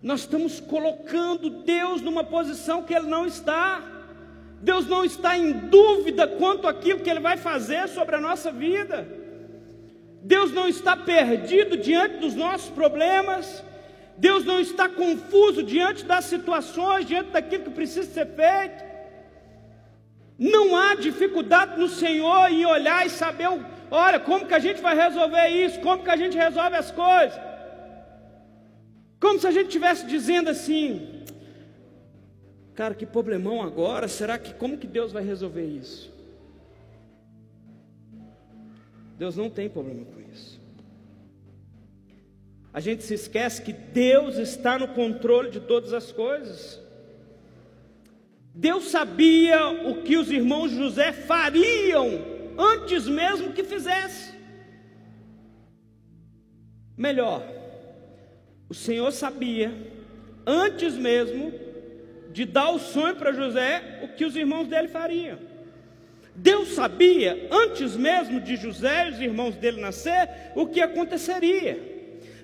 Nós 0.00 0.20
estamos 0.20 0.60
colocando 0.60 1.50
Deus 1.50 2.00
numa 2.00 2.22
posição 2.22 2.84
que 2.84 2.94
Ele 2.94 3.08
não 3.08 3.26
está. 3.26 3.82
Deus 4.62 4.86
não 4.86 5.04
está 5.04 5.36
em 5.36 5.52
dúvida 5.52 6.28
quanto 6.28 6.68
àquilo 6.68 7.00
que 7.00 7.10
Ele 7.10 7.20
vai 7.20 7.36
fazer 7.36 7.88
sobre 7.88 8.14
a 8.14 8.20
nossa 8.20 8.52
vida. 8.52 9.08
Deus 10.22 10.52
não 10.52 10.68
está 10.68 10.96
perdido 10.96 11.76
diante 11.76 12.18
dos 12.18 12.34
nossos 12.34 12.70
problemas. 12.70 13.64
Deus 14.20 14.44
não 14.44 14.60
está 14.60 14.86
confuso 14.86 15.62
diante 15.62 16.04
das 16.04 16.26
situações, 16.26 17.06
diante 17.06 17.30
daquilo 17.30 17.64
que 17.64 17.70
precisa 17.70 18.06
ser 18.16 18.26
feito. 18.26 18.84
Não 20.38 20.76
há 20.76 20.94
dificuldade 20.94 21.80
no 21.80 21.88
Senhor 21.88 22.50
em 22.50 22.66
olhar 22.66 23.06
e 23.06 23.10
saber, 23.10 23.48
olha, 23.90 24.20
como 24.20 24.46
que 24.46 24.52
a 24.52 24.58
gente 24.58 24.82
vai 24.82 24.94
resolver 24.94 25.48
isso, 25.48 25.80
como 25.80 26.04
que 26.04 26.10
a 26.10 26.16
gente 26.16 26.36
resolve 26.36 26.76
as 26.76 26.90
coisas. 26.90 27.40
Como 29.18 29.40
se 29.40 29.46
a 29.46 29.50
gente 29.50 29.68
estivesse 29.68 30.06
dizendo 30.06 30.50
assim, 30.50 31.24
cara, 32.74 32.94
que 32.94 33.06
problemão 33.06 33.62
agora, 33.62 34.06
será 34.06 34.38
que, 34.38 34.52
como 34.52 34.76
que 34.76 34.86
Deus 34.86 35.12
vai 35.12 35.24
resolver 35.24 35.64
isso? 35.64 36.12
Deus 39.18 39.34
não 39.34 39.48
tem 39.48 39.68
problema 39.68 40.04
com. 40.04 40.19
A 42.72 42.80
gente 42.80 43.02
se 43.02 43.14
esquece 43.14 43.62
que 43.62 43.72
Deus 43.72 44.36
está 44.36 44.78
no 44.78 44.88
controle 44.88 45.50
de 45.50 45.60
todas 45.60 45.92
as 45.92 46.12
coisas. 46.12 46.80
Deus 48.54 48.90
sabia 48.90 49.68
o 49.88 50.02
que 50.02 50.16
os 50.16 50.30
irmãos 50.30 50.70
José 50.70 51.12
fariam 51.12 52.24
antes 52.56 53.06
mesmo 53.06 53.52
que 53.52 53.64
fizesse. 53.64 54.32
Melhor, 56.96 57.42
o 58.68 58.74
Senhor 58.74 59.10
sabia 59.10 59.72
antes 60.46 60.94
mesmo 60.94 61.52
de 62.32 62.44
dar 62.44 62.70
o 62.70 62.78
sonho 62.78 63.16
para 63.16 63.32
José 63.32 64.00
o 64.04 64.08
que 64.08 64.24
os 64.24 64.36
irmãos 64.36 64.68
dele 64.68 64.88
fariam. 64.88 65.38
Deus 66.36 66.68
sabia 66.68 67.48
antes 67.50 67.96
mesmo 67.96 68.40
de 68.40 68.56
José 68.56 69.08
e 69.08 69.12
os 69.12 69.20
irmãos 69.20 69.56
dele 69.56 69.80
nascer 69.80 70.52
o 70.54 70.66
que 70.66 70.80
aconteceria. 70.80 71.89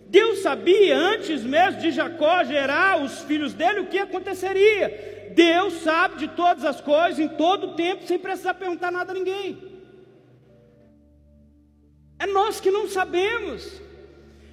Deus 0.08 0.38
sabia 0.38 0.96
antes 0.96 1.42
mesmo 1.42 1.80
de 1.80 1.90
Jacó 1.90 2.44
gerar 2.44 3.02
os 3.02 3.20
filhos 3.22 3.52
dele 3.52 3.80
o 3.80 3.86
que 3.86 3.98
aconteceria. 3.98 5.30
Deus 5.34 5.74
sabe 5.82 6.16
de 6.16 6.28
todas 6.28 6.64
as 6.64 6.80
coisas, 6.80 7.18
em 7.18 7.28
todo 7.28 7.68
o 7.68 7.74
tempo, 7.74 8.06
sem 8.06 8.18
precisar 8.18 8.54
perguntar 8.54 8.90
nada 8.90 9.12
a 9.12 9.14
ninguém. 9.14 9.58
É 12.18 12.26
nós 12.26 12.60
que 12.60 12.70
não 12.70 12.88
sabemos. 12.88 13.82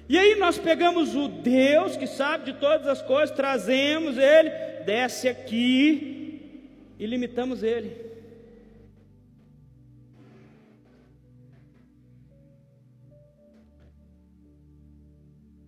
E 0.08 0.18
aí 0.18 0.34
nós 0.34 0.58
pegamos 0.58 1.14
o 1.14 1.28
Deus 1.28 1.96
que 1.96 2.06
sabe 2.06 2.52
de 2.52 2.58
todas 2.58 2.86
as 2.86 3.00
coisas, 3.00 3.34
trazemos 3.34 4.18
ele, 4.18 4.50
desce 4.84 5.28
aqui 5.28 6.68
e 6.98 7.06
limitamos 7.06 7.62
ele. 7.62 8.03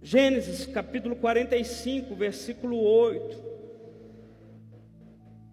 Gênesis 0.07 0.67
capítulo 0.67 1.17
45, 1.17 2.15
versículo 2.15 2.79
8. 2.79 3.43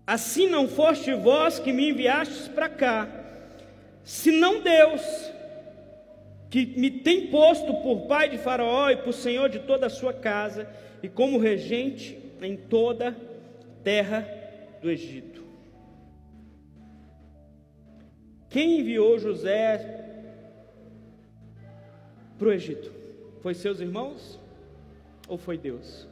Assim 0.05 0.47
não 0.47 0.67
foste 0.67 1.11
vós 1.11 1.57
que 1.57 1.73
me 1.73 1.89
enviastes 1.89 2.49
para 2.49 2.69
cá, 2.69 3.09
senão 4.03 4.61
Deus, 4.61 5.01
que 6.51 6.67
me 6.67 6.91
tem 6.91 7.31
posto 7.31 7.73
por 7.81 8.01
pai 8.01 8.29
de 8.29 8.37
Faraó 8.37 8.91
e 8.91 8.97
por 8.97 9.11
senhor 9.11 9.49
de 9.49 9.57
toda 9.57 9.87
a 9.87 9.89
sua 9.89 10.13
casa, 10.13 10.69
e 11.01 11.09
como 11.09 11.39
regente 11.39 12.15
em 12.39 12.55
toda 12.55 13.09
a 13.09 13.83
terra 13.83 14.21
do 14.83 14.91
Egito. 14.91 15.43
Quem 18.51 18.81
enviou 18.81 19.17
José 19.17 19.79
para 22.37 22.49
o 22.49 22.53
Egito? 22.53 22.91
Foi 23.41 23.55
seus 23.55 23.81
irmãos 23.81 24.42
ou 25.27 25.37
foi 25.37 25.57
Deus? 25.57 26.07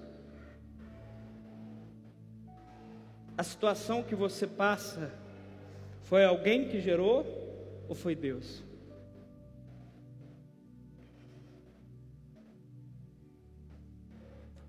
a 3.41 3.43
situação 3.43 4.03
que 4.03 4.13
você 4.13 4.45
passa 4.45 5.11
foi 6.03 6.23
alguém 6.23 6.67
que 6.67 6.79
gerou 6.79 7.25
ou 7.89 7.95
foi 7.95 8.13
Deus? 8.13 8.63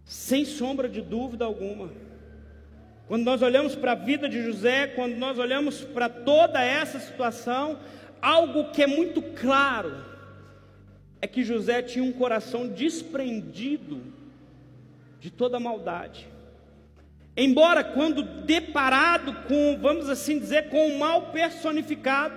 Sem 0.07 0.47
sombra 0.47 0.89
de 0.89 1.03
dúvida 1.03 1.45
alguma. 1.45 1.93
Quando 3.07 3.25
nós 3.25 3.43
olhamos 3.43 3.75
para 3.75 3.93
a 3.93 3.95
vida 3.95 4.27
de 4.27 4.43
José, 4.43 4.87
quando 4.87 5.17
nós 5.17 5.39
olhamos 5.39 5.85
para 5.85 6.09
toda 6.09 6.63
essa 6.63 6.99
situação, 6.99 7.79
algo 8.23 8.71
que 8.71 8.83
é 8.83 8.87
muito 8.87 9.21
claro 9.21 10.03
é 11.21 11.27
que 11.27 11.45
José 11.45 11.83
tinha 11.83 12.03
um 12.03 12.13
coração 12.13 12.69
desprendido 12.69 14.22
de 15.23 15.31
toda 15.31 15.61
maldade. 15.61 16.27
Embora 17.37 17.85
quando 17.85 18.25
deparado 18.25 19.33
com, 19.47 19.79
vamos 19.81 20.09
assim 20.09 20.37
dizer, 20.37 20.69
com 20.69 20.89
o 20.89 20.99
mal 20.99 21.31
personificado, 21.31 22.35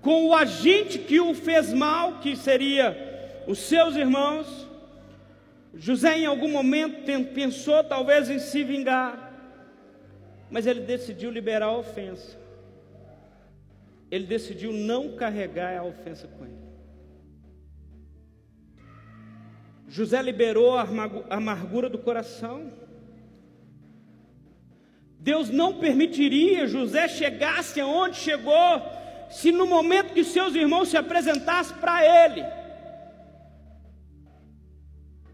com 0.00 0.26
o 0.26 0.34
agente 0.34 0.98
que 0.98 1.20
o 1.20 1.32
fez 1.32 1.72
mal, 1.72 2.18
que 2.18 2.34
seria 2.34 3.44
os 3.46 3.60
seus 3.60 3.94
irmãos, 3.94 4.68
José 5.74 6.18
em 6.18 6.26
algum 6.26 6.48
momento 6.48 7.04
pensou 7.32 7.84
talvez 7.84 8.28
em 8.28 8.40
se 8.40 8.64
vingar, 8.64 9.32
mas 10.50 10.66
ele 10.66 10.80
decidiu 10.80 11.30
liberar 11.30 11.66
a 11.66 11.78
ofensa. 11.78 12.36
Ele 14.10 14.26
decidiu 14.26 14.72
não 14.72 15.14
carregar 15.14 15.78
a 15.78 15.84
ofensa 15.84 16.26
com 16.26 16.44
ele. 16.44 16.61
José 19.92 20.22
liberou 20.22 20.74
a 20.74 20.86
amargura 21.28 21.86
do 21.86 21.98
coração. 21.98 22.72
Deus 25.18 25.50
não 25.50 25.78
permitiria 25.78 26.66
José 26.66 27.06
chegasse 27.08 27.78
aonde 27.78 28.16
chegou, 28.16 28.82
se 29.28 29.52
no 29.52 29.66
momento 29.66 30.14
que 30.14 30.24
seus 30.24 30.54
irmãos 30.54 30.88
se 30.88 30.96
apresentassem 30.96 31.76
para 31.76 32.02
ele, 32.24 32.42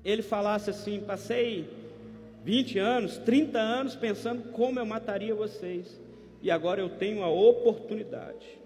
ele 0.04 0.22
falasse 0.22 0.70
assim: 0.70 0.98
passei 1.06 1.70
20 2.42 2.80
anos, 2.80 3.16
30 3.18 3.60
anos 3.60 3.94
pensando 3.94 4.50
como 4.50 4.80
eu 4.80 4.84
mataria 4.84 5.36
vocês, 5.36 6.00
e 6.42 6.50
agora 6.50 6.80
eu 6.80 6.88
tenho 6.88 7.22
a 7.22 7.28
oportunidade. 7.28 8.58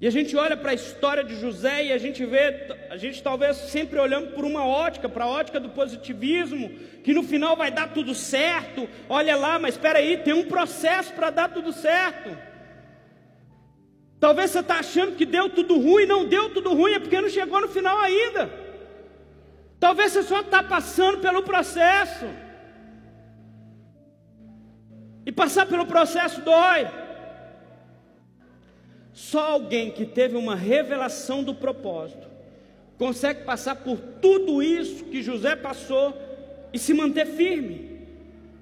E 0.00 0.06
a 0.06 0.10
gente 0.10 0.36
olha 0.36 0.56
para 0.56 0.70
a 0.70 0.74
história 0.74 1.24
de 1.24 1.34
José 1.34 1.86
e 1.86 1.92
a 1.92 1.98
gente 1.98 2.24
vê, 2.24 2.68
a 2.88 2.96
gente 2.96 3.20
talvez 3.20 3.56
sempre 3.56 3.98
olhando 3.98 4.32
por 4.32 4.44
uma 4.44 4.64
ótica, 4.64 5.08
para 5.08 5.24
a 5.24 5.28
ótica 5.28 5.58
do 5.58 5.70
positivismo, 5.70 6.70
que 7.02 7.12
no 7.12 7.24
final 7.24 7.56
vai 7.56 7.72
dar 7.72 7.92
tudo 7.92 8.14
certo. 8.14 8.88
Olha 9.08 9.34
lá, 9.34 9.58
mas 9.58 9.74
espera 9.74 9.98
aí, 9.98 10.18
tem 10.18 10.32
um 10.32 10.44
processo 10.44 11.12
para 11.14 11.30
dar 11.30 11.48
tudo 11.48 11.72
certo. 11.72 12.30
Talvez 14.20 14.52
você 14.52 14.60
está 14.60 14.78
achando 14.78 15.16
que 15.16 15.26
deu 15.26 15.50
tudo 15.50 15.76
ruim, 15.76 16.06
não 16.06 16.24
deu 16.24 16.50
tudo 16.50 16.74
ruim, 16.74 16.92
é 16.92 17.00
porque 17.00 17.20
não 17.20 17.28
chegou 17.28 17.60
no 17.60 17.68
final 17.68 17.98
ainda. 17.98 18.48
Talvez 19.80 20.12
você 20.12 20.22
só 20.22 20.40
está 20.40 20.62
passando 20.62 21.18
pelo 21.18 21.42
processo. 21.42 22.26
E 25.26 25.32
passar 25.32 25.66
pelo 25.66 25.86
processo 25.86 26.40
dói. 26.40 26.88
Só 29.18 29.40
alguém 29.40 29.90
que 29.90 30.06
teve 30.06 30.36
uma 30.36 30.54
revelação 30.54 31.42
do 31.42 31.52
propósito 31.52 32.28
consegue 32.96 33.42
passar 33.42 33.74
por 33.74 33.98
tudo 34.22 34.62
isso 34.62 35.06
que 35.06 35.24
José 35.24 35.56
passou 35.56 36.16
e 36.72 36.78
se 36.78 36.94
manter 36.94 37.26
firme. 37.26 37.98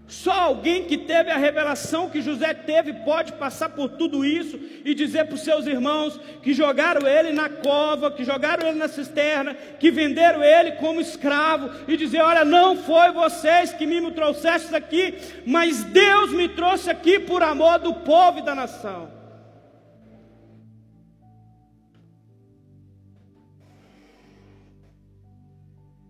Só 0.09 0.33
alguém 0.33 0.85
que 0.85 0.97
teve 0.97 1.31
a 1.31 1.37
revelação 1.37 2.09
que 2.09 2.23
José 2.23 2.55
teve 2.55 2.95
pode 3.05 3.35
passar 3.35 3.69
por 3.69 3.91
tudo 3.91 4.25
isso 4.25 4.59
e 4.83 4.95
dizer 4.95 5.27
para 5.27 5.35
os 5.35 5.43
seus 5.43 5.67
irmãos 5.67 6.19
que 6.43 6.55
jogaram 6.55 7.07
ele 7.07 7.35
na 7.35 7.51
cova, 7.51 8.11
que 8.11 8.25
jogaram 8.25 8.67
ele 8.67 8.79
na 8.79 8.89
cisterna, 8.89 9.55
que 9.79 9.91
venderam 9.91 10.43
ele 10.43 10.73
como 10.73 11.03
escravo 11.03 11.71
e 11.87 11.99
dizer: 11.99 12.23
Olha, 12.23 12.47
não 12.47 12.79
foi 12.79 13.13
vocês 13.13 13.75
que 13.75 13.85
me 13.85 14.11
trouxestes 14.11 14.73
aqui, 14.73 15.17
mas 15.45 15.85
Deus 15.85 16.33
me 16.33 16.49
trouxe 16.49 16.89
aqui 16.89 17.19
por 17.19 17.43
amor 17.43 17.79
do 17.79 17.93
povo 17.93 18.39
e 18.39 18.43
da 18.43 18.55
nação. 18.55 19.16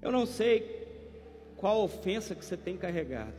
Eu 0.06 0.12
não 0.12 0.24
sei 0.24 0.86
qual 1.56 1.82
ofensa 1.82 2.32
que 2.32 2.44
você 2.44 2.56
tem 2.56 2.76
carregado. 2.76 3.34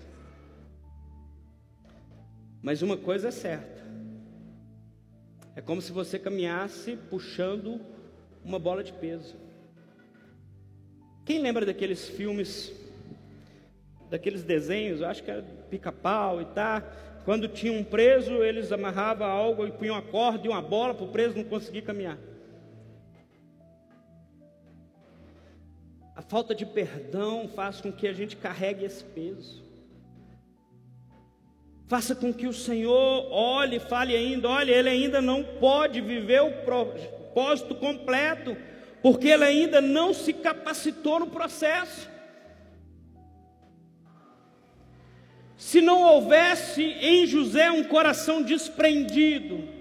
Mas 2.61 2.81
uma 2.81 2.97
coisa 2.97 3.29
é 3.29 3.31
certa: 3.31 3.81
é 5.55 5.61
como 5.61 5.81
se 5.81 5.93
você 5.93 6.19
caminhasse 6.19 6.97
puxando 7.09 7.79
uma 8.43 8.59
bola 8.59 8.83
de 8.83 8.91
peso. 8.91 9.37
Quem 11.23 11.39
lembra 11.39 11.65
daqueles 11.65 12.09
filmes, 12.09 12.73
daqueles 14.09 14.43
desenhos, 14.43 14.99
eu 14.99 15.07
acho 15.07 15.23
que 15.23 15.31
era 15.31 15.43
pica-pau 15.69 16.41
e 16.41 16.45
tá, 16.47 16.81
quando 17.23 17.47
tinha 17.47 17.71
um 17.71 17.81
preso, 17.81 18.43
eles 18.43 18.73
amarravam 18.73 19.25
algo 19.25 19.65
e 19.65 19.71
punham 19.71 19.95
uma 19.95 20.01
corda 20.01 20.45
e 20.45 20.49
uma 20.49 20.61
bola 20.61 20.93
para 20.93 21.05
o 21.05 21.13
preso 21.13 21.37
não 21.37 21.45
conseguir 21.45 21.83
caminhar. 21.83 22.17
Falta 26.27 26.53
de 26.53 26.65
perdão 26.65 27.49
faz 27.55 27.81
com 27.81 27.91
que 27.91 28.07
a 28.07 28.13
gente 28.13 28.35
carregue 28.35 28.85
esse 28.85 29.03
peso. 29.03 29.63
Faça 31.87 32.13
com 32.13 32.33
que 32.33 32.47
o 32.47 32.53
Senhor 32.53 33.31
olhe 33.31 33.79
fale 33.79 34.15
ainda: 34.15 34.49
olha, 34.49 34.71
ele 34.71 34.89
ainda 34.89 35.21
não 35.21 35.43
pode 35.43 36.01
viver 36.01 36.41
o 36.41 36.51
propósito 36.63 37.75
completo, 37.75 38.57
porque 39.01 39.27
ele 39.29 39.45
ainda 39.45 39.79
não 39.79 40.13
se 40.13 40.33
capacitou 40.33 41.19
no 41.19 41.27
processo. 41.27 42.09
Se 45.57 45.81
não 45.81 46.01
houvesse 46.01 46.83
em 46.83 47.25
José 47.25 47.71
um 47.71 47.85
coração 47.85 48.43
desprendido, 48.43 49.76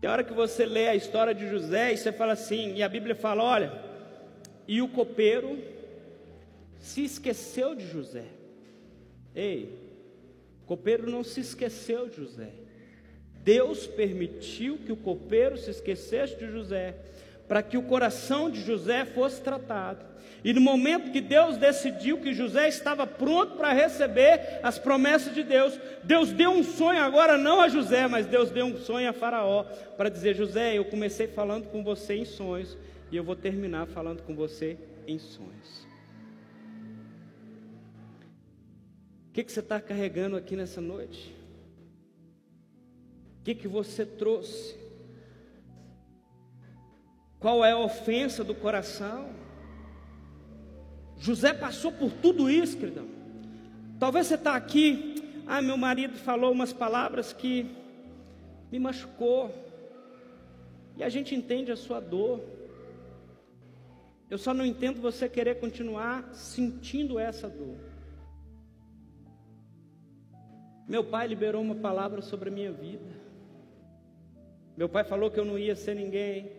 tem 0.00 0.10
hora 0.10 0.24
que 0.24 0.32
você 0.32 0.66
lê 0.66 0.88
a 0.88 0.94
história 0.94 1.34
de 1.34 1.48
José 1.48 1.92
e 1.92 1.96
você 1.96 2.12
fala 2.12 2.32
assim, 2.32 2.74
e 2.74 2.82
a 2.82 2.88
Bíblia 2.88 3.14
fala: 3.14 3.42
olha, 3.42 3.72
e 4.68 4.82
o 4.82 4.88
copeiro 4.88 5.58
se 6.78 7.04
esqueceu 7.04 7.74
de 7.74 7.86
José. 7.86 8.24
Ei, 9.34 9.72
o 10.62 10.66
copeiro 10.66 11.10
não 11.10 11.24
se 11.24 11.40
esqueceu 11.40 12.08
de 12.08 12.16
José. 12.16 12.50
Deus 13.42 13.86
permitiu 13.86 14.78
que 14.78 14.92
o 14.92 14.96
copeiro 14.96 15.56
se 15.56 15.70
esquecesse 15.70 16.36
de 16.36 16.50
José, 16.50 16.96
para 17.46 17.62
que 17.62 17.78
o 17.78 17.82
coração 17.82 18.50
de 18.50 18.60
José 18.60 19.04
fosse 19.04 19.40
tratado. 19.40 20.04
E 20.46 20.52
no 20.52 20.60
momento 20.60 21.10
que 21.10 21.20
Deus 21.20 21.56
decidiu 21.58 22.20
que 22.20 22.32
José 22.32 22.68
estava 22.68 23.04
pronto 23.06 23.56
para 23.56 23.72
receber 23.72 24.60
as 24.62 24.78
promessas 24.78 25.34
de 25.34 25.42
Deus, 25.42 25.78
Deus 26.04 26.30
deu 26.32 26.50
um 26.50 26.62
sonho 26.62 27.02
agora 27.02 27.36
não 27.36 27.60
a 27.60 27.68
José, 27.68 28.06
mas 28.06 28.26
Deus 28.26 28.50
deu 28.50 28.66
um 28.66 28.78
sonho 28.78 29.10
a 29.10 29.12
Faraó 29.12 29.64
para 29.96 30.08
dizer: 30.08 30.36
José, 30.36 30.78
eu 30.78 30.84
comecei 30.84 31.26
falando 31.26 31.66
com 31.66 31.82
você 31.82 32.14
em 32.14 32.24
sonhos 32.24 32.78
e 33.10 33.16
eu 33.16 33.24
vou 33.24 33.34
terminar 33.34 33.86
falando 33.88 34.22
com 34.22 34.36
você 34.36 34.78
em 35.04 35.18
sonhos. 35.18 35.86
que, 39.36 39.44
que 39.44 39.52
você 39.52 39.60
está 39.60 39.78
carregando 39.78 40.34
aqui 40.34 40.56
nessa 40.56 40.80
noite? 40.80 41.30
O 43.38 43.44
que, 43.44 43.54
que 43.54 43.68
você 43.68 44.06
trouxe? 44.06 44.74
Qual 47.38 47.62
é 47.62 47.72
a 47.72 47.78
ofensa 47.78 48.42
do 48.42 48.54
coração? 48.54 49.28
José 51.18 51.52
passou 51.54 51.92
por 51.92 52.12
tudo 52.12 52.50
isso, 52.50 52.76
queridão. 52.76 53.06
Talvez 53.98 54.26
você 54.26 54.34
está 54.34 54.54
aqui, 54.54 55.16
ah, 55.46 55.62
meu 55.62 55.76
marido 55.76 56.16
falou 56.18 56.52
umas 56.52 56.72
palavras 56.72 57.32
que 57.32 57.66
me 58.70 58.78
machucou. 58.78 59.54
E 60.96 61.02
a 61.02 61.08
gente 61.08 61.34
entende 61.34 61.70
a 61.70 61.76
sua 61.76 62.00
dor. 62.00 62.40
Eu 64.28 64.38
só 64.38 64.52
não 64.52 64.66
entendo 64.66 65.00
você 65.00 65.28
querer 65.28 65.60
continuar 65.60 66.28
sentindo 66.34 67.18
essa 67.18 67.48
dor. 67.48 67.76
Meu 70.88 71.04
pai 71.04 71.26
liberou 71.26 71.62
uma 71.62 71.74
palavra 71.74 72.20
sobre 72.22 72.48
a 72.48 72.52
minha 72.52 72.72
vida. 72.72 73.26
Meu 74.76 74.88
pai 74.88 75.04
falou 75.04 75.30
que 75.30 75.38
eu 75.38 75.44
não 75.44 75.58
ia 75.58 75.74
ser 75.76 75.94
ninguém. 75.94 76.50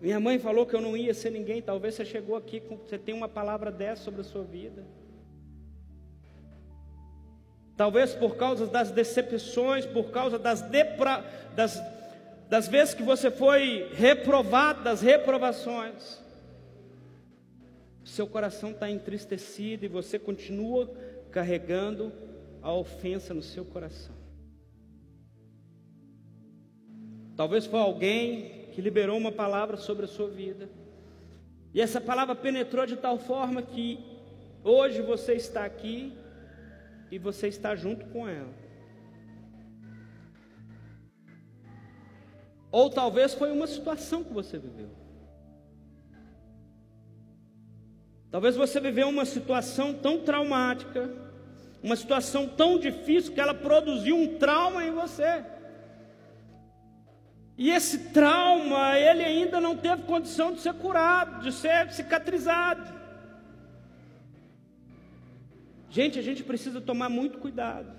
Minha 0.00 0.18
mãe 0.18 0.38
falou 0.38 0.64
que 0.64 0.74
eu 0.74 0.80
não 0.80 0.96
ia 0.96 1.12
ser 1.12 1.30
ninguém. 1.30 1.60
Talvez 1.60 1.94
você 1.94 2.04
chegou 2.04 2.34
aqui, 2.34 2.60
você 2.60 2.98
tem 2.98 3.14
uma 3.14 3.28
palavra 3.28 3.70
dessa 3.70 4.02
sobre 4.02 4.22
a 4.22 4.24
sua 4.24 4.42
vida. 4.42 4.82
Talvez 7.76 8.14
por 8.14 8.36
causa 8.36 8.66
das 8.66 8.90
decepções, 8.90 9.84
por 9.84 10.10
causa 10.10 10.38
das, 10.38 10.62
depra, 10.62 11.24
das, 11.54 11.82
das 12.48 12.68
vezes 12.68 12.94
que 12.94 13.02
você 13.02 13.30
foi 13.30 13.90
reprovado, 13.92 14.82
das 14.82 15.02
reprovações. 15.02 16.18
Seu 18.04 18.26
coração 18.26 18.70
está 18.70 18.90
entristecido 18.90 19.84
e 19.84 19.88
você 19.88 20.18
continua 20.18 20.90
carregando 21.30 22.12
a 22.62 22.72
ofensa 22.72 23.32
no 23.32 23.42
seu 23.42 23.64
coração. 23.64 24.14
Talvez 27.36 27.64
foi 27.64 27.80
alguém 27.80 28.59
que 28.80 28.84
liberou 28.84 29.18
uma 29.18 29.30
palavra 29.30 29.76
sobre 29.76 30.06
a 30.06 30.08
sua 30.08 30.28
vida. 30.30 30.70
E 31.74 31.80
essa 31.82 32.00
palavra 32.00 32.34
penetrou 32.34 32.86
de 32.86 32.96
tal 32.96 33.18
forma 33.18 33.60
que 33.60 34.00
hoje 34.64 35.02
você 35.02 35.34
está 35.34 35.66
aqui 35.66 36.14
e 37.10 37.18
você 37.18 37.48
está 37.48 37.76
junto 37.76 38.06
com 38.06 38.26
ela. 38.26 38.54
Ou 42.72 42.88
talvez 42.88 43.34
foi 43.34 43.52
uma 43.52 43.66
situação 43.66 44.24
que 44.24 44.32
você 44.32 44.58
viveu. 44.58 44.88
Talvez 48.30 48.56
você 48.56 48.80
viveu 48.80 49.08
uma 49.08 49.26
situação 49.26 49.92
tão 49.92 50.20
traumática 50.20 51.28
uma 51.82 51.96
situação 51.96 52.46
tão 52.46 52.78
difícil 52.78 53.32
que 53.32 53.40
ela 53.40 53.54
produziu 53.54 54.14
um 54.14 54.36
trauma 54.36 54.84
em 54.84 54.90
você. 54.90 55.42
E 57.56 57.70
esse 57.70 58.10
trauma, 58.10 58.98
ele 58.98 59.22
ainda 59.22 59.60
não 59.60 59.76
teve 59.76 60.02
condição 60.02 60.52
de 60.52 60.60
ser 60.60 60.72
curado, 60.74 61.42
de 61.42 61.52
ser 61.52 61.90
cicatrizado. 61.92 62.82
Gente, 65.90 66.18
a 66.18 66.22
gente 66.22 66.42
precisa 66.42 66.80
tomar 66.80 67.08
muito 67.08 67.38
cuidado. 67.38 67.92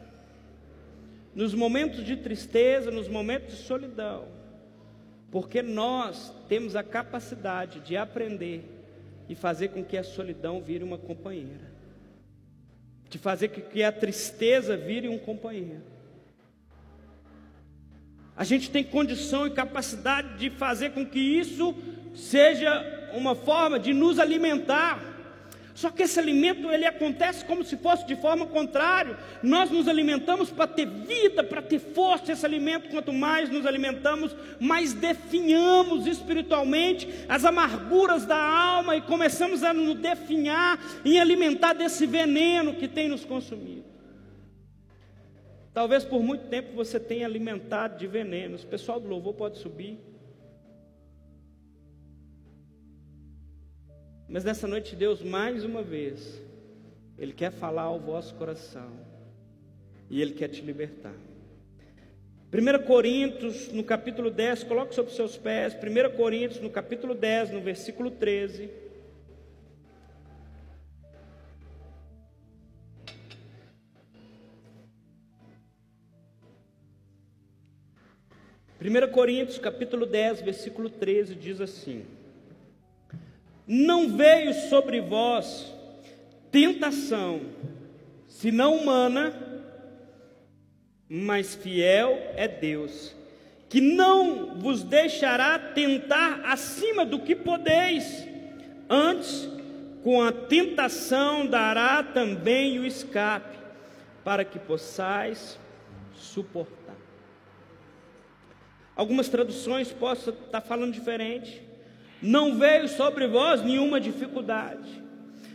Nos 1.35 1.53
momentos 1.53 2.03
de 2.03 2.17
tristeza, 2.17 2.89
nos 2.89 3.07
momentos 3.07 3.55
de 3.55 3.63
solidão, 3.63 4.27
porque 5.29 5.61
nós 5.61 6.33
temos 6.49 6.75
a 6.75 6.83
capacidade 6.83 7.79
de 7.81 7.95
aprender 7.95 8.63
e 9.29 9.35
fazer 9.35 9.69
com 9.69 9.83
que 9.83 9.97
a 9.97 10.03
solidão 10.03 10.61
vire 10.61 10.83
uma 10.83 10.97
companheira 10.97 11.71
de 13.11 13.17
fazer 13.17 13.49
com 13.49 13.59
que 13.59 13.83
a 13.83 13.91
tristeza 13.91 14.77
vire 14.77 15.09
um 15.09 15.19
companheiro. 15.19 15.83
A 18.41 18.43
gente 18.43 18.71
tem 18.71 18.83
condição 18.83 19.45
e 19.45 19.51
capacidade 19.51 20.39
de 20.39 20.49
fazer 20.49 20.93
com 20.93 21.05
que 21.05 21.19
isso 21.19 21.75
seja 22.15 22.71
uma 23.13 23.35
forma 23.35 23.77
de 23.77 23.93
nos 23.93 24.17
alimentar. 24.17 24.99
Só 25.75 25.91
que 25.91 26.01
esse 26.01 26.19
alimento 26.19 26.67
ele 26.71 26.87
acontece 26.87 27.45
como 27.45 27.63
se 27.63 27.77
fosse 27.77 28.03
de 28.07 28.15
forma 28.15 28.47
contrária. 28.47 29.15
Nós 29.43 29.69
nos 29.69 29.87
alimentamos 29.87 30.49
para 30.49 30.65
ter 30.65 30.87
vida, 30.87 31.43
para 31.43 31.61
ter 31.61 31.77
força. 31.77 32.31
Esse 32.31 32.43
alimento, 32.43 32.89
quanto 32.89 33.13
mais 33.13 33.47
nos 33.47 33.63
alimentamos, 33.67 34.35
mais 34.59 34.91
definhamos 34.91 36.07
espiritualmente 36.07 37.07
as 37.29 37.45
amarguras 37.45 38.25
da 38.25 38.43
alma 38.43 38.95
e 38.95 39.01
começamos 39.01 39.63
a 39.63 39.71
nos 39.71 39.99
definhar 39.99 40.79
em 41.05 41.19
alimentar 41.19 41.73
desse 41.73 42.07
veneno 42.07 42.73
que 42.73 42.87
tem 42.87 43.07
nos 43.07 43.23
consumido. 43.23 43.90
Talvez 45.73 46.03
por 46.03 46.21
muito 46.21 46.47
tempo 46.49 46.75
você 46.75 46.99
tenha 46.99 47.25
alimentado 47.25 47.97
de 47.97 48.05
venenos. 48.05 48.63
O 48.63 48.67
pessoal 48.67 48.99
do 48.99 49.07
louvor 49.07 49.33
pode 49.33 49.57
subir. 49.57 49.97
Mas 54.27 54.43
nessa 54.43 54.67
noite, 54.67 54.95
Deus, 54.95 55.21
mais 55.21 55.63
uma 55.63 55.81
vez, 55.81 56.41
Ele 57.17 57.33
quer 57.33 57.51
falar 57.51 57.83
ao 57.83 57.99
vosso 57.99 58.33
coração 58.35 58.91
e 60.09 60.21
Ele 60.21 60.33
quer 60.33 60.49
te 60.49 60.61
libertar. 60.61 61.15
1 62.53 62.85
Coríntios, 62.85 63.71
no 63.71 63.81
capítulo 63.81 64.29
10, 64.29 64.63
coloque 64.63 64.93
sobre 64.93 65.13
seus 65.13 65.37
pés. 65.37 65.73
1 65.73 66.17
Coríntios, 66.17 66.61
no 66.61 66.69
capítulo 66.69 67.15
10, 67.15 67.51
no 67.51 67.61
versículo 67.61 68.11
13. 68.11 68.80
Primeira 78.81 79.07
Coríntios, 79.07 79.59
capítulo 79.59 80.07
10, 80.07 80.41
versículo 80.41 80.89
13, 80.89 81.35
diz 81.35 81.61
assim: 81.61 82.03
não 83.67 84.17
veio 84.17 84.55
sobre 84.71 84.99
vós 84.99 85.71
tentação, 86.49 87.41
senão 88.27 88.77
humana, 88.77 89.35
mas 91.07 91.53
fiel 91.53 92.17
é 92.35 92.47
Deus, 92.47 93.15
que 93.69 93.79
não 93.79 94.55
vos 94.55 94.81
deixará 94.81 95.59
tentar 95.59 96.41
acima 96.45 97.05
do 97.05 97.19
que 97.19 97.35
podeis, 97.35 98.27
antes, 98.89 99.47
com 100.03 100.23
a 100.23 100.31
tentação 100.31 101.45
dará 101.45 102.01
também 102.01 102.79
o 102.79 102.85
escape, 102.87 103.59
para 104.23 104.43
que 104.43 104.57
possais 104.57 105.59
suportar. 106.15 106.80
Algumas 108.95 109.29
traduções 109.29 109.91
possam 109.91 110.33
estar 110.33 110.61
falando 110.61 110.93
diferente. 110.93 111.61
Não 112.21 112.57
veio 112.57 112.87
sobre 112.87 113.27
vós 113.27 113.63
nenhuma 113.63 113.99
dificuldade, 113.99 115.01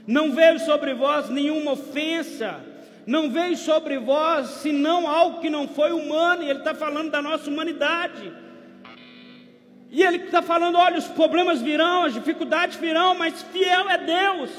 não 0.06 0.32
veio 0.32 0.58
sobre 0.58 0.94
vós 0.94 1.28
nenhuma 1.28 1.72
ofensa, 1.72 2.60
não 3.06 3.30
veio 3.30 3.56
sobre 3.56 3.98
vós 3.98 4.48
senão 4.48 5.08
algo 5.08 5.40
que 5.40 5.48
não 5.48 5.68
foi 5.68 5.92
humano, 5.92 6.42
e 6.42 6.50
ele 6.50 6.58
está 6.58 6.74
falando 6.74 7.10
da 7.10 7.22
nossa 7.22 7.48
humanidade. 7.48 8.32
E 9.92 10.02
ele 10.02 10.16
está 10.16 10.42
falando: 10.42 10.76
olha, 10.76 10.98
os 10.98 11.06
problemas 11.06 11.62
virão, 11.62 12.04
as 12.04 12.14
dificuldades 12.14 12.76
virão, 12.76 13.14
mas 13.14 13.42
fiel 13.42 13.88
é 13.88 13.98
Deus, 13.98 14.50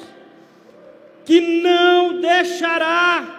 que 1.26 1.62
não 1.62 2.22
deixará 2.22 3.37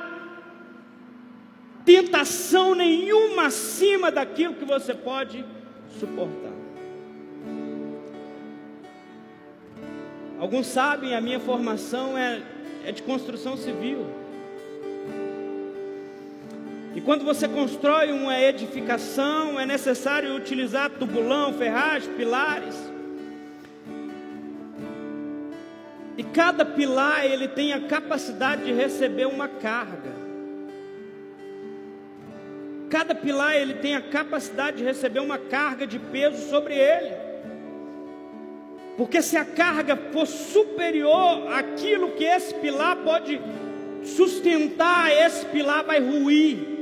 tentação 1.89 2.75
nenhuma 2.75 3.47
acima 3.47 4.11
daquilo 4.11 4.53
que 4.53 4.65
você 4.67 4.93
pode 4.93 5.43
suportar. 5.99 6.53
Alguns 10.39 10.67
sabem, 10.67 11.15
a 11.15 11.21
minha 11.23 11.41
formação 11.41 12.17
é, 12.17 12.43
é 12.85 12.93
de 12.93 13.03
construção 13.03 13.57
civil. 13.57 14.07
E 16.95 17.01
quando 17.01 17.25
você 17.25 17.49
constrói 17.49 18.13
uma 18.13 18.39
edificação, 18.39 19.59
é 19.59 19.65
necessário 19.65 20.37
utilizar 20.37 20.91
tubulão, 20.91 21.55
ferragem, 21.55 22.13
pilares. 22.13 22.77
E 26.19 26.23
cada 26.23 26.67
pilar 26.67 27.25
ele 27.25 27.49
tem 27.49 27.73
a 27.73 27.81
capacidade 27.81 28.67
de 28.67 28.73
receber 28.75 29.27
uma 29.27 29.49
carga. 29.49 30.28
Cada 32.91 33.15
pilar 33.15 33.55
ele 33.55 33.75
tem 33.75 33.95
a 33.95 34.01
capacidade 34.01 34.79
de 34.79 34.85
receber 34.85 35.21
uma 35.21 35.39
carga 35.39 35.87
de 35.87 35.99
peso 35.99 36.49
sobre 36.49 36.75
ele. 36.75 37.15
Porque 38.97 39.23
se 39.23 39.37
a 39.37 39.45
carga 39.45 39.97
for 39.97 40.27
superior 40.27 41.53
àquilo 41.53 42.13
que 42.13 42.25
esse 42.25 42.55
pilar 42.55 42.97
pode 42.97 43.41
sustentar, 44.03 45.13
esse 45.13 45.47
pilar 45.47 45.85
vai 45.85 46.01
ruir 46.01 46.79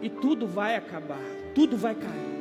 e 0.00 0.08
tudo 0.08 0.46
vai 0.46 0.74
acabar, 0.74 1.22
tudo 1.54 1.76
vai 1.76 1.94
cair. 1.94 2.32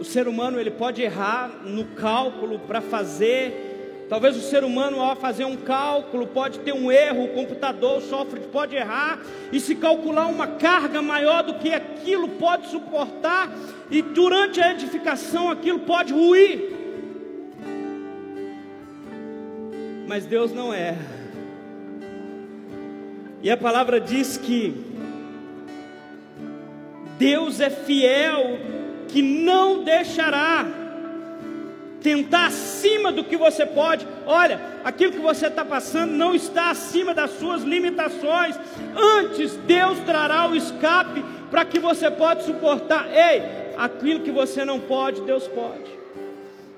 O 0.00 0.04
ser 0.04 0.26
humano 0.26 0.58
ele 0.58 0.72
pode 0.72 1.00
errar 1.00 1.48
no 1.64 1.84
cálculo 1.94 2.58
para 2.58 2.80
fazer. 2.80 3.71
Talvez 4.12 4.36
o 4.36 4.42
ser 4.42 4.62
humano 4.62 5.00
ao 5.00 5.16
fazer 5.16 5.46
um 5.46 5.56
cálculo 5.56 6.26
pode 6.26 6.58
ter 6.58 6.74
um 6.74 6.92
erro, 6.92 7.24
o 7.24 7.28
computador 7.28 8.02
sofre, 8.02 8.40
pode 8.40 8.76
errar 8.76 9.18
e 9.50 9.58
se 9.58 9.74
calcular 9.74 10.26
uma 10.26 10.46
carga 10.46 11.00
maior 11.00 11.42
do 11.42 11.54
que 11.54 11.72
aquilo 11.72 12.28
pode 12.28 12.66
suportar 12.66 13.50
e 13.90 14.02
durante 14.02 14.60
a 14.60 14.70
edificação 14.70 15.50
aquilo 15.50 15.78
pode 15.78 16.12
ruir. 16.12 16.76
Mas 20.06 20.26
Deus 20.26 20.52
não 20.52 20.74
erra. 20.74 21.06
E 23.42 23.50
a 23.50 23.56
palavra 23.56 23.98
diz 23.98 24.36
que 24.36 24.74
Deus 27.18 27.60
é 27.60 27.70
fiel, 27.70 28.58
que 29.08 29.22
não 29.22 29.82
deixará 29.82 30.81
tentar 32.02 32.46
acima 32.46 33.12
do 33.12 33.24
que 33.24 33.36
você 33.36 33.64
pode. 33.64 34.06
Olha, 34.26 34.60
aquilo 34.84 35.12
que 35.12 35.18
você 35.18 35.46
está 35.46 35.64
passando 35.64 36.12
não 36.12 36.34
está 36.34 36.70
acima 36.70 37.14
das 37.14 37.30
suas 37.38 37.62
limitações. 37.62 38.58
Antes, 38.96 39.56
Deus 39.58 39.98
trará 40.00 40.48
o 40.48 40.56
escape 40.56 41.24
para 41.50 41.64
que 41.64 41.78
você 41.78 42.10
possa 42.10 42.42
suportar. 42.42 43.06
Ei, 43.08 43.42
aquilo 43.76 44.20
que 44.20 44.30
você 44.30 44.64
não 44.64 44.80
pode, 44.80 45.20
Deus 45.22 45.46
pode 45.48 46.02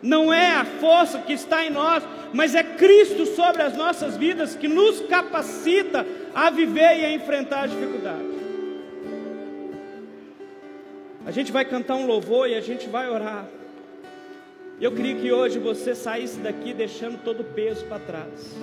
não 0.05 0.31
é 0.31 0.55
a 0.55 0.66
força 0.66 1.18
que 1.20 1.33
está 1.33 1.64
em 1.64 1.70
nós, 1.70 2.05
mas 2.31 2.55
é 2.55 2.62
Cristo 2.62 3.25
sobre 3.25 3.62
as 3.62 3.75
nossas 3.75 4.18
vidas 4.18 4.55
que 4.55 4.68
nos 4.68 5.01
capacita 5.01 6.07
a 6.35 6.51
viver 6.51 6.99
e 6.99 7.05
a 7.07 7.12
enfrentar 7.12 7.62
a 7.62 7.66
dificuldade. 7.66 8.35
A 11.25 11.31
gente 11.31 11.51
vai 11.51 11.64
cantar 11.64 11.95
um 11.95 12.07
louvor 12.07 12.51
e 12.51 12.55
a 12.55 12.61
gente 12.61 12.87
vai 12.87 13.09
orar. 13.09 13.47
Eu 14.81 14.93
queria 14.93 15.14
que 15.14 15.33
hoje 15.33 15.59
você 15.59 15.95
saísse 15.95 16.39
daqui 16.41 16.72
deixando 16.72 17.22
todo 17.22 17.41
o 17.41 17.45
peso 17.45 17.85
para 17.87 17.99
trás. 17.99 18.57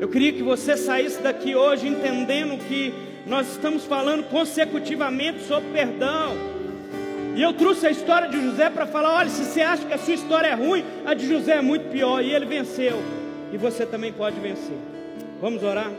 Eu 0.00 0.08
queria 0.08 0.32
que 0.32 0.42
você 0.42 0.76
saísse 0.76 1.20
daqui 1.20 1.54
hoje 1.54 1.86
entendendo 1.86 2.58
que 2.66 2.94
nós 3.26 3.50
estamos 3.50 3.84
falando 3.84 4.28
consecutivamente 4.30 5.42
sobre 5.42 5.68
perdão 5.70 6.50
e 7.36 7.42
eu 7.42 7.52
trouxe 7.52 7.86
a 7.86 7.90
história 7.90 8.28
de 8.28 8.40
José 8.40 8.68
para 8.70 8.86
falar: 8.86 9.14
olha, 9.18 9.30
se 9.30 9.44
você 9.44 9.60
acha 9.60 9.84
que 9.86 9.94
a 9.94 9.98
sua 9.98 10.14
história 10.14 10.48
é 10.48 10.54
ruim, 10.54 10.84
a 11.06 11.14
de 11.14 11.26
José 11.26 11.54
é 11.54 11.62
muito 11.62 11.88
pior. 11.90 12.22
E 12.22 12.32
ele 12.32 12.44
venceu. 12.44 13.00
E 13.52 13.56
você 13.56 13.86
também 13.86 14.12
pode 14.12 14.38
vencer. 14.40 14.76
Vamos 15.40 15.62
orar? 15.62 15.90